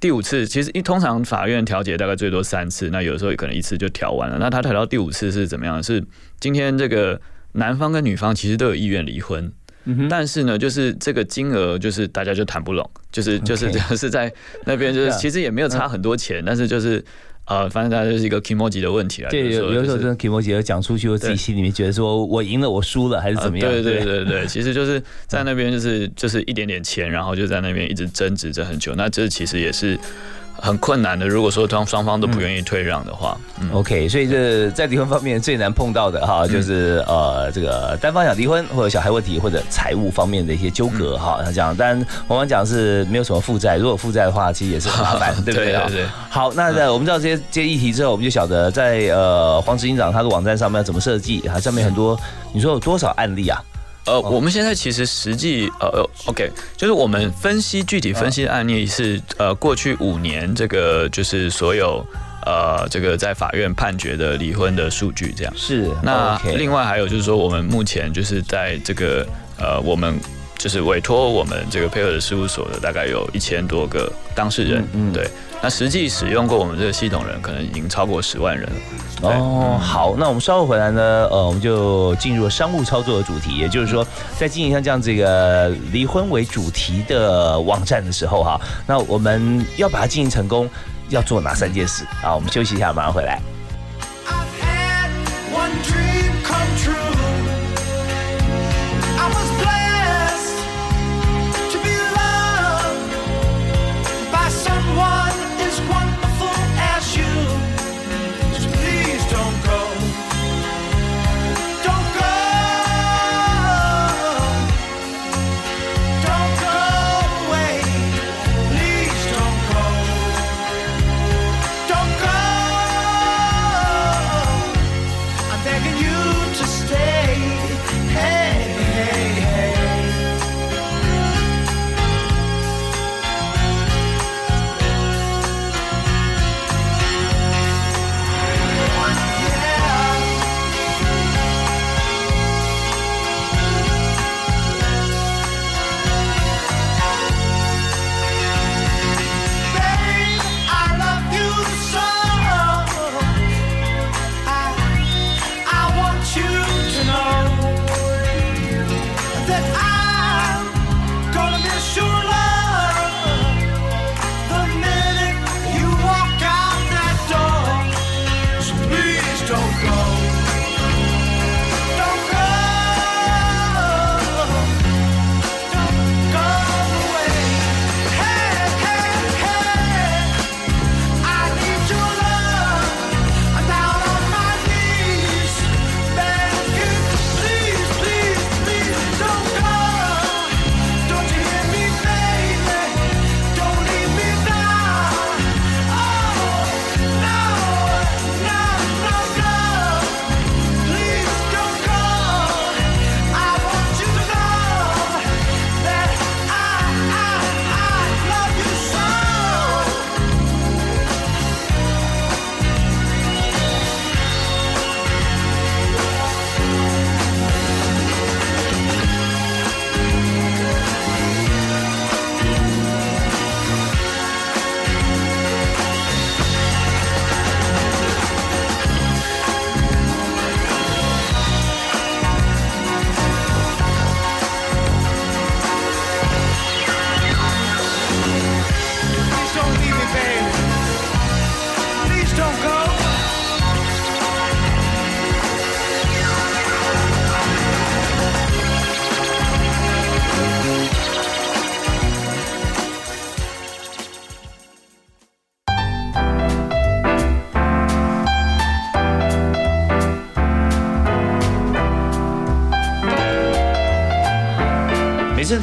[0.00, 4.36] 第五次，其实一通常法院调解大概最多三次，那有时候可能一次就调完了。
[4.38, 5.82] 那他调到第五次是怎么样？
[5.82, 6.04] 是
[6.40, 7.18] 今天这个
[7.52, 9.50] 男方跟女方其实都有意愿离婚，
[10.10, 14.30] 但是呢，就是这个金额就是大家就谈不拢，就是就是 就是在
[14.66, 17.02] 那边就是 其实也没有差很多钱，但是就是
[17.46, 19.28] 呃，反正大家就是一个 k i m o j i 的问题了。
[19.28, 23.68] 对，有有时候真的 k i m o j i 讲出去，我自己心里面觉得说我赢了，我输了还是怎么样？
[23.68, 28.94] 啊对对对对， 其实就是在那边就是就是一点点钱，然后就在那边一直争执着很久。
[28.94, 29.98] 那这其实也是
[30.56, 31.26] 很困难的。
[31.26, 41.40] 如果说双双方都不愿意退让的话，嗯 OK，所以这在离婚方面最难碰到的哈，就是呃这个单方想离婚，或者小孩问题，或者财务方面的一些纠葛哈。
[41.44, 45.84] 那这样，但我们讲是没有什么负债，如果负债的话，其实也是很麻烦， 对不对啊？
[45.86, 52.18] 对对对好，那在我们知道这些这些议题之后，我们就晓得在呃黄执行长他的网站上面要怎么设计，它上面很多，
[52.52, 53.60] 你说有多少案例啊？
[54.06, 62.04] 呃，我们现在其实实际呃，OK，就是我们分析具体分析的案例是呃，过去五年这个就是所有
[62.44, 65.52] 呃这个在法院判决的离婚的数据这样。
[65.56, 69.26] 是那另外还有就是说，我们目前就是在这个
[69.56, 70.14] 呃，我们
[70.64, 75.28] 就是委托我们这个配合的事务所的大概有一千多个当事人，嗯嗯对。
[75.60, 78.66] 那实际使用过我们这个系统人，可能已经超过十万人
[79.20, 79.28] 了。
[79.28, 84.06] 哦，好，那我们稍后回来呢，呃，我们就进入商务操作的主题，也就是说，
[84.38, 90.66] 在经营像这样这个离婚为主题的网站的时候哈，那我们要把它经营成功，
[91.10, 92.34] 要做哪三件事啊？
[92.34, 93.38] 我们休息一下，马上回来。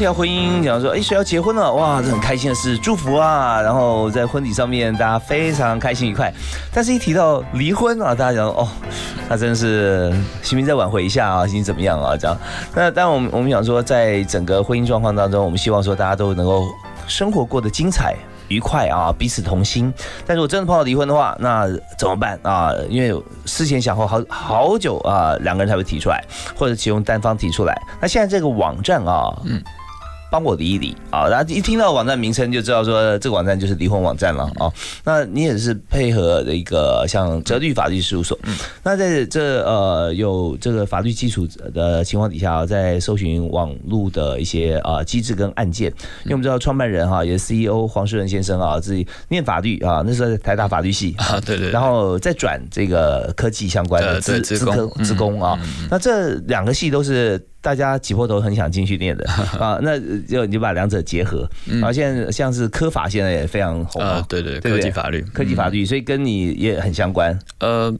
[0.01, 6.33] 次提到婚姻，讲说哎谁要结婚了，哇，这很开心的事，祝福啊，然后在婚礼上面大家非常开心愉快。
[6.73, 8.67] 但是一提到离婚啊，大家讲哦，
[9.29, 10.09] 那真是
[10.41, 12.17] 行不行再挽回一下啊，心情怎么样啊？
[12.17, 12.35] 这样。
[12.73, 16.63] 那但我们我们想说，在整个婚姻状况当中，我们希望说大家都能够
[17.05, 18.15] 生活过得精彩。
[18.47, 19.93] 愉快啊，彼此同心。
[20.25, 21.65] 但如果真的碰到离婚的话，那
[21.97, 22.73] 怎么办啊？
[22.89, 26.21] 因为思前想后好好久啊，两个人才会提出来，
[26.53, 27.81] 或者其中单方提出来。
[28.01, 29.61] 那现在这个网站啊，嗯。
[30.31, 30.95] 帮我理一理。
[31.11, 31.27] 啊！
[31.27, 34.71] 然后一听到网站名称就知道说这个网站就是离婚网站了啊。
[35.03, 38.39] 那你也是配合的一个像哲律法律事务所，
[38.81, 45.89] 那在这呃有这个法律基础的情况底下，在搜寻网络的一些啊机制跟案件，
[46.23, 55.59] 因为我们知道创办人哈也是 CEO 黄世仁先生啊，自己念法律啊，那时候在台大法律系啊，对对，然后再转这个科技相关的资资科资工啊，
[55.89, 57.45] 那这两个系都是。
[57.61, 59.23] 大家挤破头很想进去念的
[59.59, 61.47] 啊，那就你就把两者结合。
[61.81, 67.37] 啊，现在像是科法现在也非常红啊，对对，科技法律，科技法律，所以跟你也很相关。
[67.59, 67.95] 呃，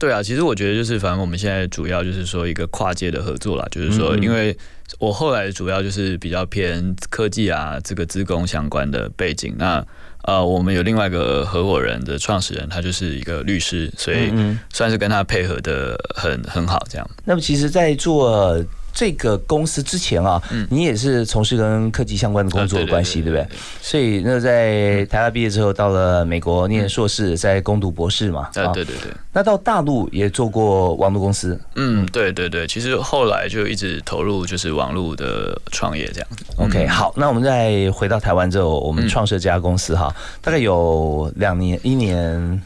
[0.00, 4.56] 对啊，其实我觉得就是，反正我们现在主要就是说一个跨界的合作啦，就是说，因为
[4.98, 9.54] 我后来主要就是比较偏科技啊，这个资工相关的背景。
[9.58, 9.86] 那
[10.22, 14.32] 呃，我们有另外一个合伙人的创始人，他就是一个律师，所以
[14.72, 17.06] 算是跟他配合的很很好这样。
[17.26, 18.64] 那么其实，在做。
[18.92, 23.46] 这个公司之前啊，你也是从事跟科技相关的工作关系，对不对？
[23.80, 28.50] 所以那在台大毕业之后，到了美国念硕士，在攻读博士嘛。
[28.54, 29.12] 啊，对对对。
[29.32, 31.58] 那到大陆也做过网络公司。
[31.76, 32.66] 嗯，对对对。
[32.66, 36.44] 其实后来就一直投入就是网络的创业这样子。
[36.56, 42.62] OK，好，那我们再回到台湾之后，我们创设这家公司哈，大概有两年，一年。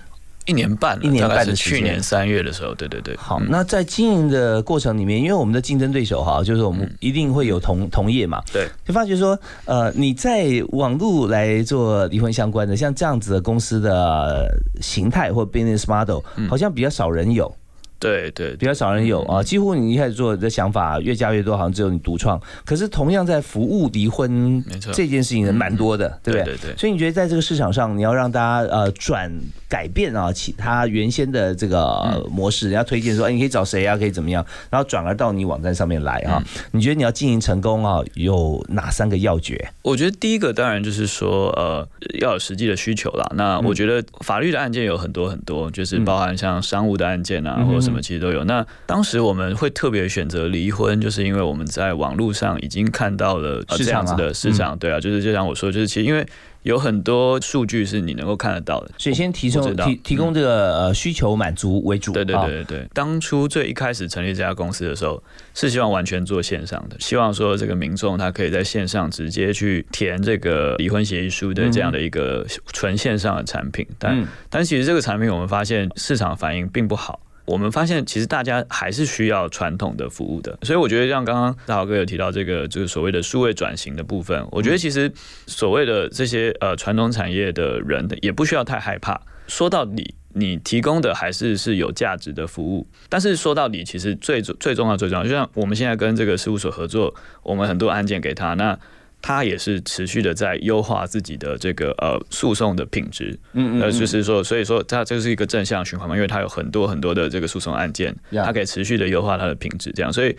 [0.46, 3.16] 一年半，一年半的去年三月的时候，对对对。
[3.16, 14.48] 好，那在经营的过程里面，因为我们的竞争对手哈，就是我们一定会有同同业嘛，对，就发觉说，呃，你在网络来做离婚相关的，像这样子的公司的
[14.80, 17.54] 形态或 business model，好像比较少人有。
[17.98, 22.40] 对对，比较少人有啊，几乎你一开始做的想法越加越多，好像只有你独创。
[22.64, 24.30] 可是同样在服务离婚，
[24.66, 26.54] 没错，这件事情人蛮多的，对不对？
[26.56, 26.76] 对对。
[26.76, 29.32] 所以你觉得在这个市场上，你要让大家呃转
[29.66, 33.96] 改变啊，其他原先的这个模式，人家推荐说，哎，你可以找谁啊？
[33.96, 34.44] 可以怎么样？
[34.68, 36.42] 然后转而到你网站上面来啊？
[36.72, 39.70] 你觉得你要经营成功啊，有哪三个要诀？
[39.80, 41.88] 我觉得第一个当然就是说，呃，
[42.20, 43.26] 要有实际的需求啦。
[43.34, 47.85] 那我觉得法律的案件有很多很多，就是包含像商务的案件啊，或者。
[47.86, 48.44] 什么其实都有。
[48.44, 54.76] 那当时我们会特别选择离婚，就是因为我们在网络上已经看到了这样子的市场。
[54.78, 56.26] 对啊，就是就像我说，就是其实因为
[56.64, 62.12] 有很多数据是你能够看得到的，所以先提供提提供这个呃需求满足为主。
[62.12, 62.88] 对对对对对。
[62.92, 65.22] 当初最一开始成立这家公司的时候，
[65.54, 73.86] 是希望完全做线上的，希望说这个民众他可以在线上直接去填这个离婚协议书的这样的一个纯线上的产品。
[73.98, 77.20] 但但其实这个产品我们发现市场反应并不好。
[77.46, 85.10] 我们发现，其实大家还是需要传统的服务的，所以我觉得像刚刚大豪哥有提到这个，就是所谓的数位转型的部分，我觉得其实
[85.46, 89.20] 所谓的这些呃传统产业的人也不需要太害怕。
[89.46, 98.78] 说到底，你提供的还是是有价值的服务，但是说到底，其实最最重要最重要，就像我们现在跟这个事务所合作，我们很多案件给他那。
[99.26, 110.36] 他也是持续的在优化自己的这个呃诉讼的品质，嗯嗯，呃，就是说，所以说它这是一个正向循环嘛，因为它有很多很多的这个诉讼案件，它可以持续的优化它的品质，这样，所以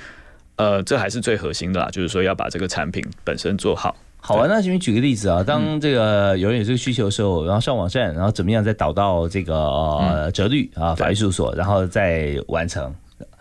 [0.55, 3.93] 呃，这还是最核心的啦，就是说要把这个产品本身做好。
[4.21, 12.95] 好啊，那请你举个例子啊，当这个有人有这个需求的时候，然后上网站，然后怎么样再导到这个呃折率啊法律事务所，然后再完成。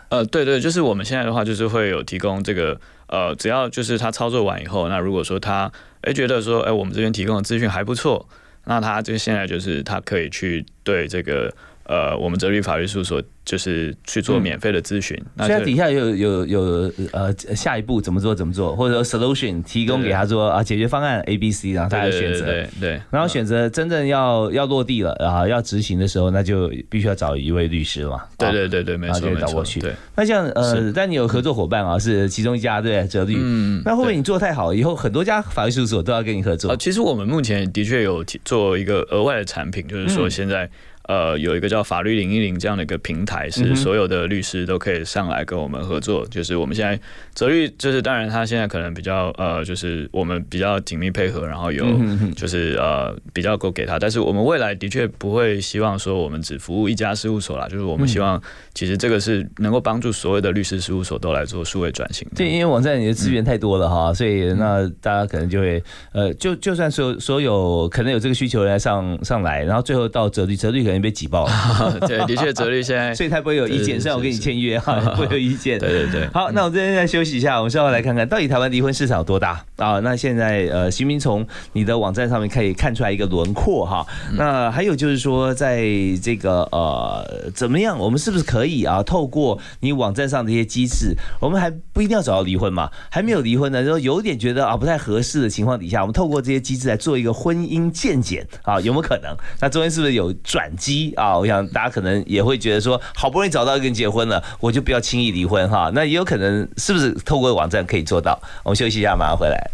[0.09, 2.77] 呃，对对，就是我们现在的话，就是会有提供这个。
[3.09, 5.71] 呃，只要就是他操作完以后，那如果说他
[6.03, 8.29] 哎觉得说哎我们这边提供的资讯还不错，
[8.65, 11.55] 那他就现在就是他可以去对这个
[11.87, 13.23] 呃我们哲律法律事务所。
[13.47, 29.79] 就是去做免费的咨询，那在底下有有有呃下一步怎么做怎么做，或者 solution 提供给他说啊解决方案 A B C，然后大家选择，对对，然后选择真正要要落地了，然后要执行的时候，那就必须要找一位律师嘛，对对对对，没错找过去。
[29.79, 36.77] 对，那像呃，但你有合作伙伴啊，是其中一家对哲律，嗯，那会不会你做太好，以后很多家法律事务所都要跟你合作？
[36.77, 40.69] 其实我们目前的确有做一个额外的产品，就是说现在。
[41.09, 46.27] 呃有一个叫法律零一零这样的一个平台，嗯是所有的律师都可以上来跟我们合作。
[46.27, 46.99] 就是我们现在
[47.37, 51.87] 泽律，就是当然他现在可能比较呃，就是我们比较紧密配合，然后有
[52.35, 62.27] 就是呃比较够给他，但是我们未来的确不会希望说我们只服务一家事务所啦，就是我们希望其实这个是能够帮助所有的律师事务所都来做数位转型。
[62.35, 65.83] 对，因为网站你的资源太多了哈，所以嗯那大家可能就会
[66.13, 72.01] 呃，就就算所有所有可能有这个需求来上上来，然后最后到泽律，泽律可能被挤爆了。
[72.09, 75.79] 对，的确泽律现在， 所以他不会有意见，对虽然我跟你签约哈， 不会有意见。
[75.79, 76.27] 对对对。
[76.33, 80.01] 好，那我们这边再休息一下，我们稍后来看看到底台湾离婚市场有多大啊？
[80.01, 84.07] 那现在呃，徐明从你的网站上面可以看出来一个轮廓哈。
[84.37, 85.85] 那还有就是说，在
[86.23, 99.37] 这个呃怎么样，我们是不是可以啊，透过你网站上的一些机制，我们还不一定要找到离婚嘛，还没有离婚的，然后有点觉得啊不太合适的情况底下，我们透过这些机制来做一个婚姻鉴检啊，有没有可能？
[99.61, 101.37] 那中间是不是有转机啊？
[101.39, 105.91] 我想大家可能也会觉得说，好不容易找到一个人结婚了，我就不要轻易离婚哈。
[105.95, 108.39] 那也有可能是不是透过网站可以做到？
[108.63, 109.71] 我们休息一下，马上回来。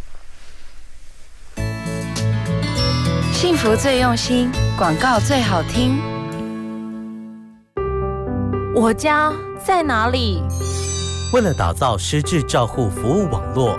[3.33, 5.99] 幸福最用心，广告最好听。
[8.75, 9.33] 我家
[9.65, 10.43] 在哪里？
[11.33, 13.79] 为了打造失智照护服务网络，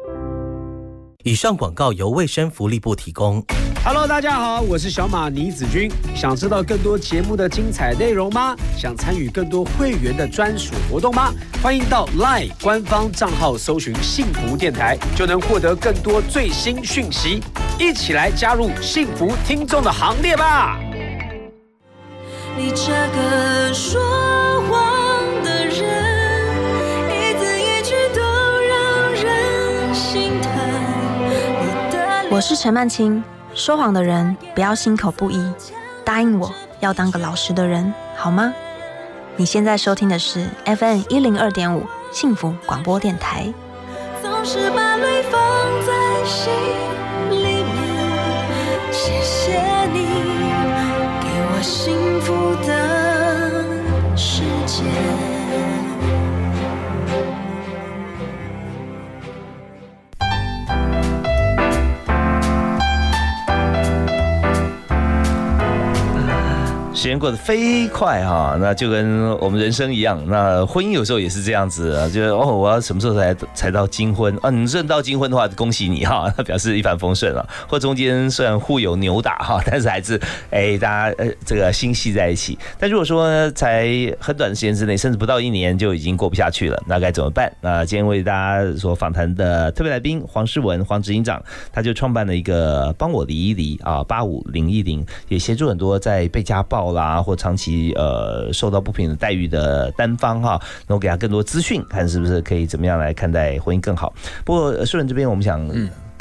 [1.23, 3.43] 以上广告由卫生福利部提供。
[3.83, 5.91] Hello，大家好，我是小马倪子君。
[6.15, 8.55] 想知道更多节目的精彩内容吗？
[8.75, 11.31] 想参与更多会员的专属活动吗？
[11.61, 17.39] 欢迎到 LINE 官方账号搜寻“幸福电台”，就能获得更多最新讯息。
[17.79, 20.79] 一起来加入幸福听众的行列吧！
[22.57, 23.99] 你这个说
[24.69, 24.90] 谎
[32.41, 33.23] 我是陈曼青，
[33.53, 35.53] 说谎的人不要心口不一，
[36.03, 38.51] 答应我要当个老实的人，好吗？
[39.35, 43.53] 你现在收听的是 FM 一零二点五幸福广播电台。
[44.23, 45.39] 总是把泪放
[45.85, 46.51] 在心
[47.29, 48.91] 里面。
[48.91, 49.61] 谢谢
[49.93, 50.07] 你
[51.21, 51.95] 给我幸
[67.01, 74.51] 时间过得飞快哈，那就跟我们人生一样，那婚姻有时候也是这样子啊，就哦，我要什么时候才才到金婚啊？
[74.51, 77.43] 你认到金婚的话，恭喜你哈， 那表示一帆风顺了。
[77.67, 80.21] 或中间虽然互有扭打哈，但是还是
[80.51, 82.55] 哎大家呃这个心系在一起。
[82.77, 83.89] 但如果说呢才
[84.19, 87.51] 很短的时间之内，甚至不到一年就已经过不下去了，那该怎么办？
[87.61, 91.41] 那今天为大家所访谈的特别来宾黄世文黄执行长，
[91.73, 104.13] 他就创办了一个帮我离一离啊八五零一零，也协助很多在被家暴啦或长期呃受到不平等待遇的单方哈，能够给他更多资讯，看是不是可以怎么样来看待婚姻更好。
[104.45, 105.69] 不过顺仁这边我们想。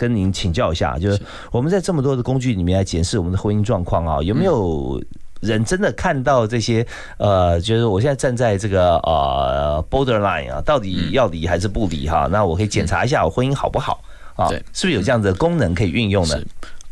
[0.01, 1.21] 跟您请教一下，就是
[1.53, 4.99] 我们在这么多的工具里面来检视我们的婚姻状况啊，有没有
[5.41, 6.87] 人真的看到这些？
[7.18, 12.27] 呃，就是我现在站在这个呃 borderline 啊，到底要离还是不离哈？
[12.33, 14.03] 那我可以检查一下我婚姻好不好
[14.37, 14.49] 啊？
[14.73, 16.41] 是不是有这样的功能可以运用呢？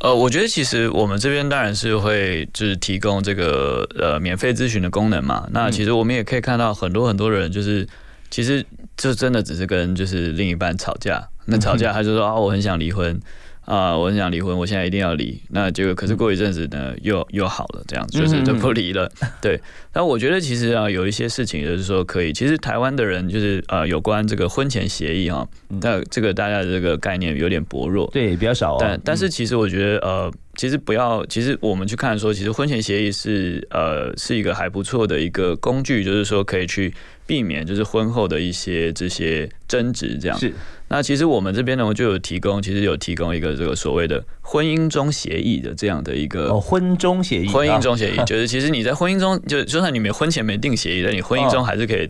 [0.01, 5.47] 呃，我觉得其实我们这边当然是会就是提供这个呃免费咨询的功能嘛。
[5.51, 7.87] 那其实我们也可以看到很多很多人就是
[8.31, 8.65] 其实
[8.97, 13.21] 就真的只是跟就是另一半吵架，那吵架他就说啊我很想离婚。
[13.69, 15.39] 啊、我很想离婚，我现在一定要离。
[15.51, 19.07] 那结果可是过一阵子呢，又又好了，这样就是就不离了。
[19.43, 19.61] 对，
[19.93, 25.47] 那我觉得其实啊，有一些事情就是说可以，其实台湾的人就是呃，有关这个婚前协议哈，
[25.83, 28.79] 那这个大家的这个概念有点薄弱，对，比较少、哦。
[28.81, 36.95] 但但是其实我觉得呃，其实不要，其实我们去看说，其实婚前协议是呃是一个还不错的一个工具，就是说可以去
[37.29, 40.37] 避免就是婚后的一些这些争执这样。
[40.37, 40.53] 是。
[40.91, 52.09] 那其实我们这边呢，就有提供，其实有提供一个这个所谓的婚姻中协议的这样的一个哦，婚中协议，婚姻中协议， 就是其实你在婚姻中，就就算你没婚前没定协议，但你婚姻中还是可以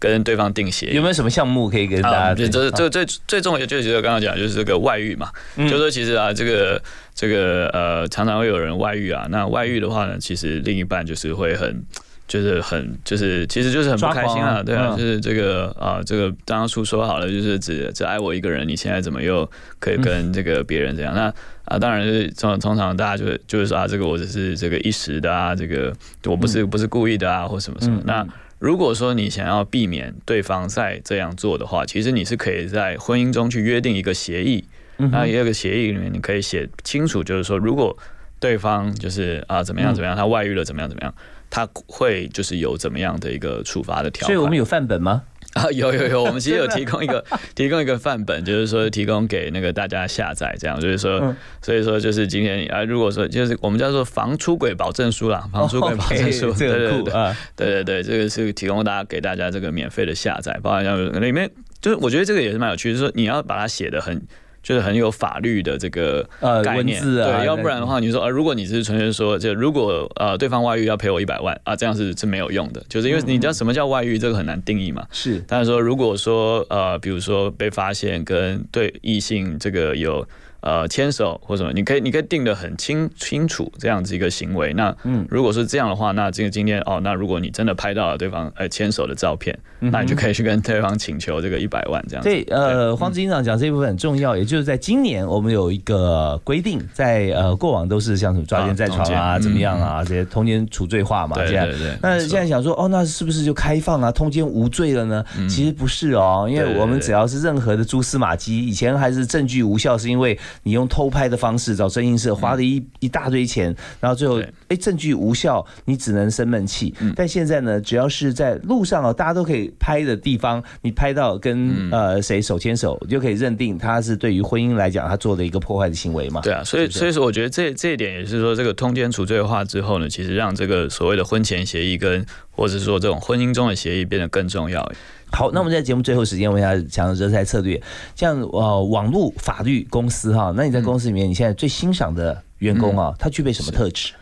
[0.00, 0.96] 跟对方定协议。
[0.96, 2.34] 有没有什么项目可以跟大家？
[2.34, 6.82] 就这这最最重要的就是刚刚讲，就是这个外遇嘛，嗯就说其实啊，这个
[7.14, 9.28] 这个呃，常常会有人外遇啊。
[9.30, 11.84] 那外遇的话呢，其实另一半就是会很。
[12.28, 19.48] 就是很就是其实就是很不开心啊，对啊，就是这个啊，这个当初说好了，就是只只爱我一个人，你现在怎么又
[19.78, 21.14] 可以跟这个别人这样？
[21.14, 21.32] 那
[21.66, 25.92] 啊，当然是通通常大家就就是说啊，这个我只是这个一时的啊，这个
[26.24, 28.00] 我不是不是故意的啊，或什么什么。
[28.04, 28.26] 那
[28.58, 34.64] 如果说你想要避免对方再这样做的话，其实你是可以在婚姻中去约定一个协议，
[34.96, 37.96] 那也有个协议里面你可以写清楚，就是说如果
[38.40, 41.14] 对方就是啊怎么样怎么样，他外遇了怎么样怎么样。
[41.56, 45.22] 他会就是有怎么样的一个处罚的条，所以我们有范本吗？
[45.54, 47.24] 啊，有有有， 我们其实有提供一个
[47.56, 61.50] 提供一个范本，就是说提供给那个大家下载，这样就是说，所以说就是今天啊，如果说就是我们叫做防出轨保证书啦， 防出轨保证书，对对对啊，对对对，这个是提供大家给大家这个免费的下载，包含像里面
[61.80, 64.20] 就是我觉得这个也是蛮有趣，就是说你要把它写的很。
[64.66, 75.06] 就是很有法律的这个呃概念，对，要不然的话，你说呃，如果你是纯粹说，就如果呃对方外遇要赔我一百万啊，这样是是没有用的，就是因为你知道什么叫外遇，这个很难定义嘛。
[75.12, 80.26] 是，但是说如果说呃，比如说被发现跟对异性这个有。
[80.66, 84.72] 呃，牵手或什么，你可以，你可以定的很清清楚这样子一个行为。
[84.72, 92.24] 那，嗯，如果是这样的话，那这个今天哦，那如果你真的拍到了对方呃牵手的照片，那你就可以去跟对方请求这个一百万这样。
[92.24, 101.64] 对，呃，黄执行长讲这一部分很重要，也就是在今年我们有一个规定，在呃过往都是像什么抓奸在床啊，怎么样啊，这些通奸处罪化嘛，这样。
[102.02, 105.24] 那现在想说，哦，那是不是就开放啊，通奸无罪了呢？
[105.48, 111.36] 其实不是哦，因为我们只要是任何的蛛丝马迹，以前还是证据无效，是因为你用偷拍的。
[111.36, 113.66] 方式找真音社花了一一大堆钱，
[114.00, 116.94] 然后最后哎证据无效，你只能生闷气。
[117.14, 126.40] 但现在呢，只要是在路上哦，大家都可以拍的地方，你拍到跟呃谁手牵手，就可以认定他是对于婚姻来讲他做的一个破坏的行为嘛？
[126.40, 134.90] 对啊，所以所以说我觉得这这一点也是说，这个通奸除罪化之后呢，其实让这个所谓的婚前协议跟或者说这种婚姻中的协议变得更重要。
[135.32, 137.80] 好，那我们在节目最后时间问一下讲人才策略，
[138.14, 144.12] 像呃网络法律公司哈，那你在公司里面你现在最欣赏的员工啊，他具备什么特质？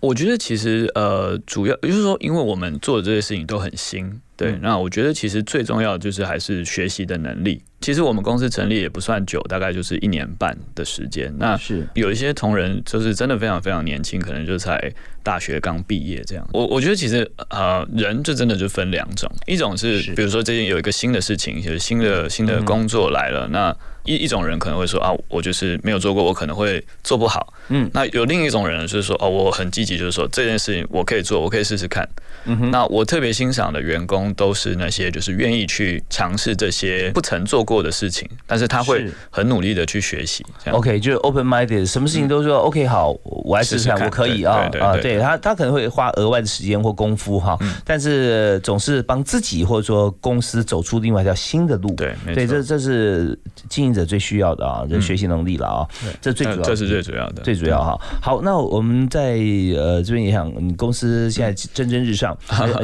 [0.00, 7.62] 我觉得其实呃主要就是说，因为我们做的这些事情都很新，对，那我觉得其实最重要的就是还是学习的能力。
[7.80, 11.32] 其实我们公司成立也不算久，大概就是一年半的时间。
[11.38, 16.48] 那是有一些同仁就是真的非常非常年轻，可能就才大学刚毕业这样。
[16.52, 27.52] 我我觉得其实呃人就真的就分两种，一种是比如说最近有一个新的事情，就是新的新的工作来了，那一一种人可能会说啊，我就是没有做过，我可能会做不好。
[27.68, 32.06] 嗯，那有另一种人就是说哦，我很积极，就是说这件事情我可以做，我可以试试看。
[32.44, 40.44] 嗯哼，那我特别欣赏的员工都是那些就是愿意去尝试这些不曾做过的事情，但是他会很努力的去学习。
[40.70, 51.94] OK，就是 open minded，什么事情都说 OK 好，我来试试看，我可以啊啊，对他他可能会花额外的时间或功夫哈，但是总是帮自己或者说公司走出另外一条新的路。
[51.94, 53.38] 对，对，这这是
[53.70, 55.88] 经营者最需要的啊，这学习能力了啊，
[56.20, 57.98] 这最主要，这是最主要的，最主要哈。
[58.20, 59.36] 好，那我们在
[59.76, 62.36] 呃这边也想，公司现在蒸蒸日上。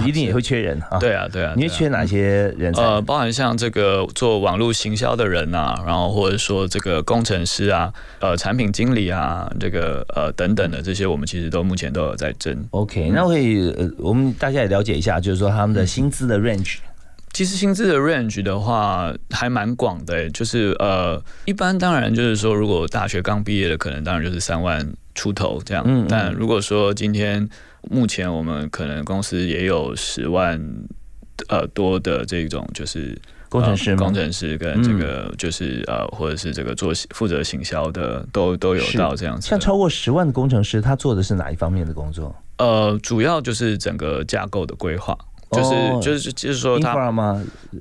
[0.06, 0.98] 一定也会缺人啊！
[0.98, 2.82] 对啊，对啊，你会缺哪些人才？
[2.82, 12.56] 呃，包含像这个做网络行销的人啊，然后或者说这个工程师啊，呃，产品经理啊，这个呃等等的这些，我们其实都目前都有在争。
[12.70, 16.76] OK，那会呃，我们大家也了解一下，就是说他们的薪资的 range。
[17.32, 25.84] 其实薪资的 range 的话还蛮广的，就是呃，一般当然就是说，如果大学刚毕业的，可能当然就是三万出头这样。
[25.86, 27.48] 嗯，但如果说今天。
[27.88, 30.60] 目前我们可能公司也有十万
[31.48, 33.18] 呃多的这种就是
[33.48, 39.48] 工程师，工程师跟这个就是呃或者是这个做负责行销的都都有到这样子。
[39.48, 42.36] 像超过十万的工程师，他做的是哪一方面的工作？
[42.58, 45.16] 呃，主要就是整个架构的规划。
[45.50, 46.94] 就是就是就是说他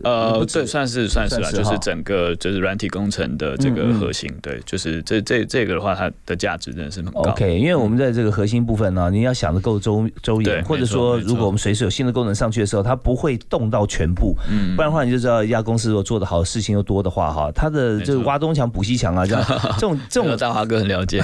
[0.04, 7.22] 呃这算是算是了，就是整个就是软体工程的这个核心，对，就是这这这个的话，它的价值真的是很高。
[7.32, 19.46] OK，因为我们在这个核心部分呢，你要想的够周周延，或者说如果我们随时有新的功能上去的时候，它不会动到全部，嗯，不然的话你就知道一家公司如果做的好事情又多的话哈，它的就是挖东墙补西墙啊，这样
[19.78, 21.22] 这种这种大华哥很了解，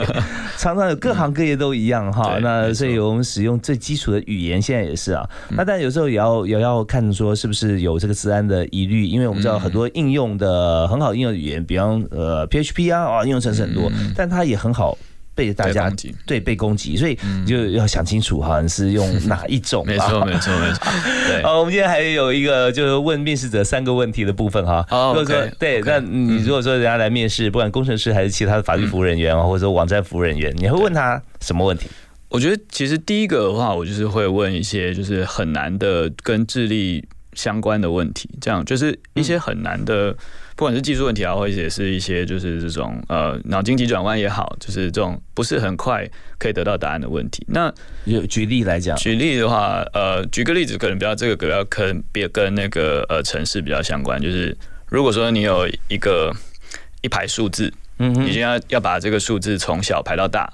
[0.56, 14.96] 常常有各行各业都一样哈，那所以我们使用最基础的语言现在也是啊，那但有时候也要也要看说是不是有这个治安的疑虑，因为我们知道很多应用的很好应用语言，比方呃 PHP 啊啊应用程式很多，但它也很好
[15.34, 15.90] 被大家
[16.26, 19.84] 对被攻击，所以你就要想清楚哈，是用哪一种？
[19.86, 20.92] 没错没错没错。
[21.26, 24.86] 对，好，我们今天还有一个就是问面试者三个问题的部分哈。
[24.90, 31.88] 如果说对，那你如果说人家来面试，不管工程师还是其他的法律服务人员啊，或者说网站服务人员，你会问他什么问题？
[32.32, 40.10] 我觉得其实第一个的话，我就是会问一些就是很难的跟智力相关的问题，这样就是一些很难的，
[40.56, 46.08] 不管是技术问题啊，或者是一些就是这种呃脑筋急转弯也好，就是这种不是很快
[46.38, 47.44] 可以得到答案的问题。
[47.48, 47.70] 那
[48.04, 54.56] 有举例来讲，举例的话，呃，举个例子，可能比较这个比较可能别跟那个呃城市比较相关，就是
[54.88, 56.32] 如果说你有一个
[57.02, 60.50] 一排数字，嗯，你现在要把这个数字从小排到大，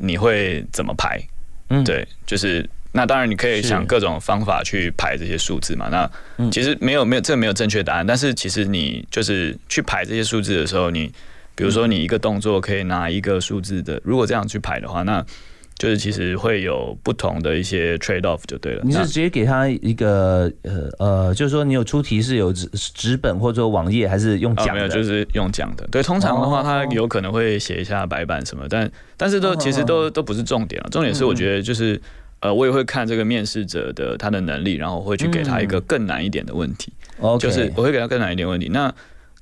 [0.00, 1.20] 你会怎么排？
[1.68, 5.88] 嗯，对，就是那当然你可以想各种方法去排这些数字嘛。
[5.90, 11.12] 那其实没有没有这没有正确答案，但是其实你就是去排这些数字的时候，你
[11.54, 15.24] 比如说你一个动作可以拿一个数字的，如果这样去排的话，那
[15.80, 18.82] 就是其实会有不同的一些 trade off 就对了。
[18.84, 24.74] 你是直接给他一个呃呃，就是说你有出题是有纸纸本或者网页，还是用讲的？
[24.74, 25.88] 没有，就是用讲的。
[25.90, 30.90] 对，通常的话他有可能会写一下白板什么，但但是都其实都都不是重点了。
[30.90, 31.98] 重点是我觉得就是
[32.40, 36.92] 呃，我也会看这个面试者的他的能力，然后我会去给他一个更难一点的问题。
[37.38, 38.68] 就是我会给他更难一点问题。
[38.68, 38.94] 那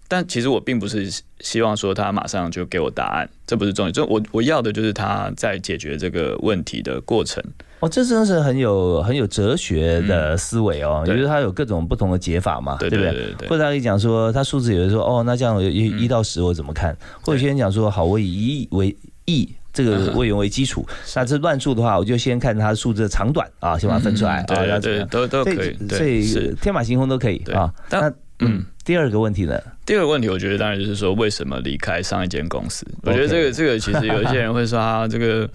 [0.09, 1.07] 但其实我并不是
[1.41, 3.93] 希望说他马上就给我答案，这不是重点。
[3.93, 7.43] 就我我要的就是他在解决这个问题的过程。
[7.81, 13.49] 哦，这真的是很有很有哲学的思维哦，也就是他有各种不同的解法嘛，对不对？
[13.49, 16.97] 或者他可以讲说，他数字有的说，哦，那这样一一到十我怎么看？
[17.21, 18.97] 或者有些人讲说，好，我以一为
[19.27, 20.85] 一这个位元为基础，
[21.15, 27.73] 那这乱数的话，我就先看它数字的长短啊，先把它分出来啊，对对，都都可以，所以天马行空都可以啊。
[27.91, 29.55] 那嗯，第二个问题呢？
[29.85, 32.87] 第二个问题，我觉得当然就是说，为什么离开上一间公司？
[33.03, 35.47] 我觉得这个这个其实有一些人会说 啊，这个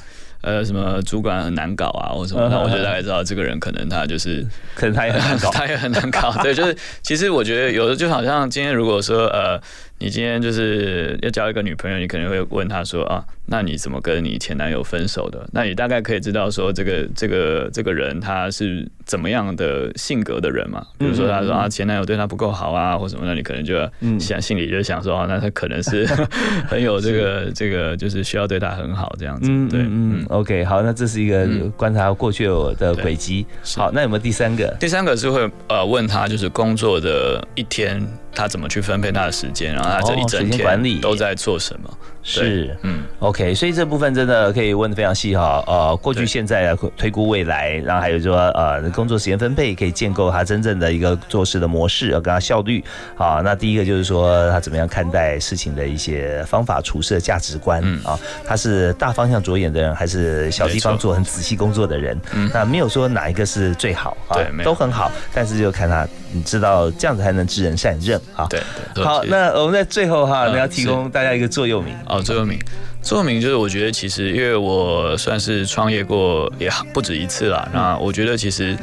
[0.42, 2.48] 呃什么主管很难搞啊，或什么。
[2.48, 4.46] 那我觉得大家知道，这个人可能他就是，
[4.78, 6.32] 可能他也很难搞， 他也很难搞。
[6.44, 9.60] 对，就是其实我觉得有的就好像今天如果说呃。
[10.00, 15.48] 你今天就是要交一个女朋友，你可能会问她说啊，那你怎么跟你前男友分手的？
[15.54, 20.86] 那你大概可以知道说这个这个这个人他是怎么样的性格的人嘛？
[20.98, 23.90] 比如说他说啊前男友对他不够好啊，或什么，那你可能就要
[24.20, 26.06] 想心里就想说啊，那他可能是
[26.68, 29.48] 很有这个这个就是需要对他很好这样子。
[29.70, 32.46] 对，嗯，OK，好，那这是一个观察过去
[32.78, 33.46] 的轨迹。
[33.78, 34.76] 好，那有没有第三个？
[34.82, 38.06] 第三个是会呃问他就是工作的一天。
[38.36, 39.74] 他怎么去分配他的时间？
[39.74, 41.98] 然后他这一整天都在做什么？
[42.26, 45.62] 是，嗯，OK，所以这部分真的可以问的非常细哈。
[45.68, 52.82] 呃，过去、现在推估未来，然后还有说呃，工作时间分配可以建构他真正的一个做事的模式，要跟他效率。
[53.16, 58.18] 好，那第一个就是说他怎么样看待事情的一些方法、处事的价值观嗯啊？
[58.48, 62.18] 他是大方向着眼的人，还是小地方做很仔细工作的人？
[62.54, 68.48] 那没有说哪一个是最好啊，都很好，但是就看他，你知道这样子才能知人善任啊。
[68.50, 68.62] 对
[68.96, 69.04] 对。
[69.04, 71.94] 好，那我们在最后哈，你要提供大家一个座右铭。
[72.14, 72.60] 哦，座右铭，
[73.02, 77.68] 座右铭就是我觉得其实，因为我算是创业过也不止一次了。
[77.74, 78.78] 那我觉得其实，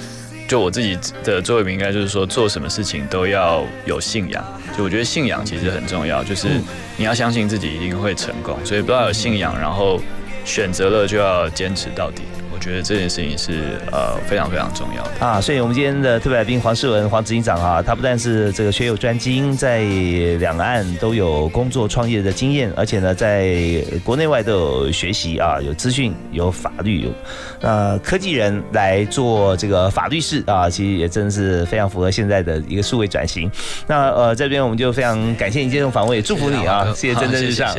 [0.49, 4.45] 就我自己的座右铭应该就是说，做什么事情都要有信仰。
[4.76, 6.49] 就我觉得信仰其实很重要，就是
[6.97, 10.01] 你要相信自己一定会成功，所以不要有信仰，然后
[10.45, 12.22] 选择了就要坚持到底。
[12.61, 19.79] 我觉得这件事情是呃非常非常重要的啊，所以我们今天的特别来宾黄世文黄执行长啊，他不但是这个学有专精，在
[20.39, 27.11] 两岸都有工作创业的经验，而且呢，在国内外都有学习啊，有资讯，有法律，有
[27.63, 33.51] 呃科技人来做这个法律事啊，其实也真的是非常符合现在的一个数位转型。
[33.87, 37.75] 那呃这边我们就非常感谢你接受访问，也祝福你啊，谢谢蒸蒸日上，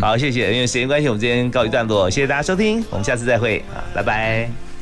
[0.00, 4.23] 好谢谢，因为时间关系，我们今天告一段落，谢谢大家收听，我们下次再会啊，拜拜。
[4.24, 4.73] Bye.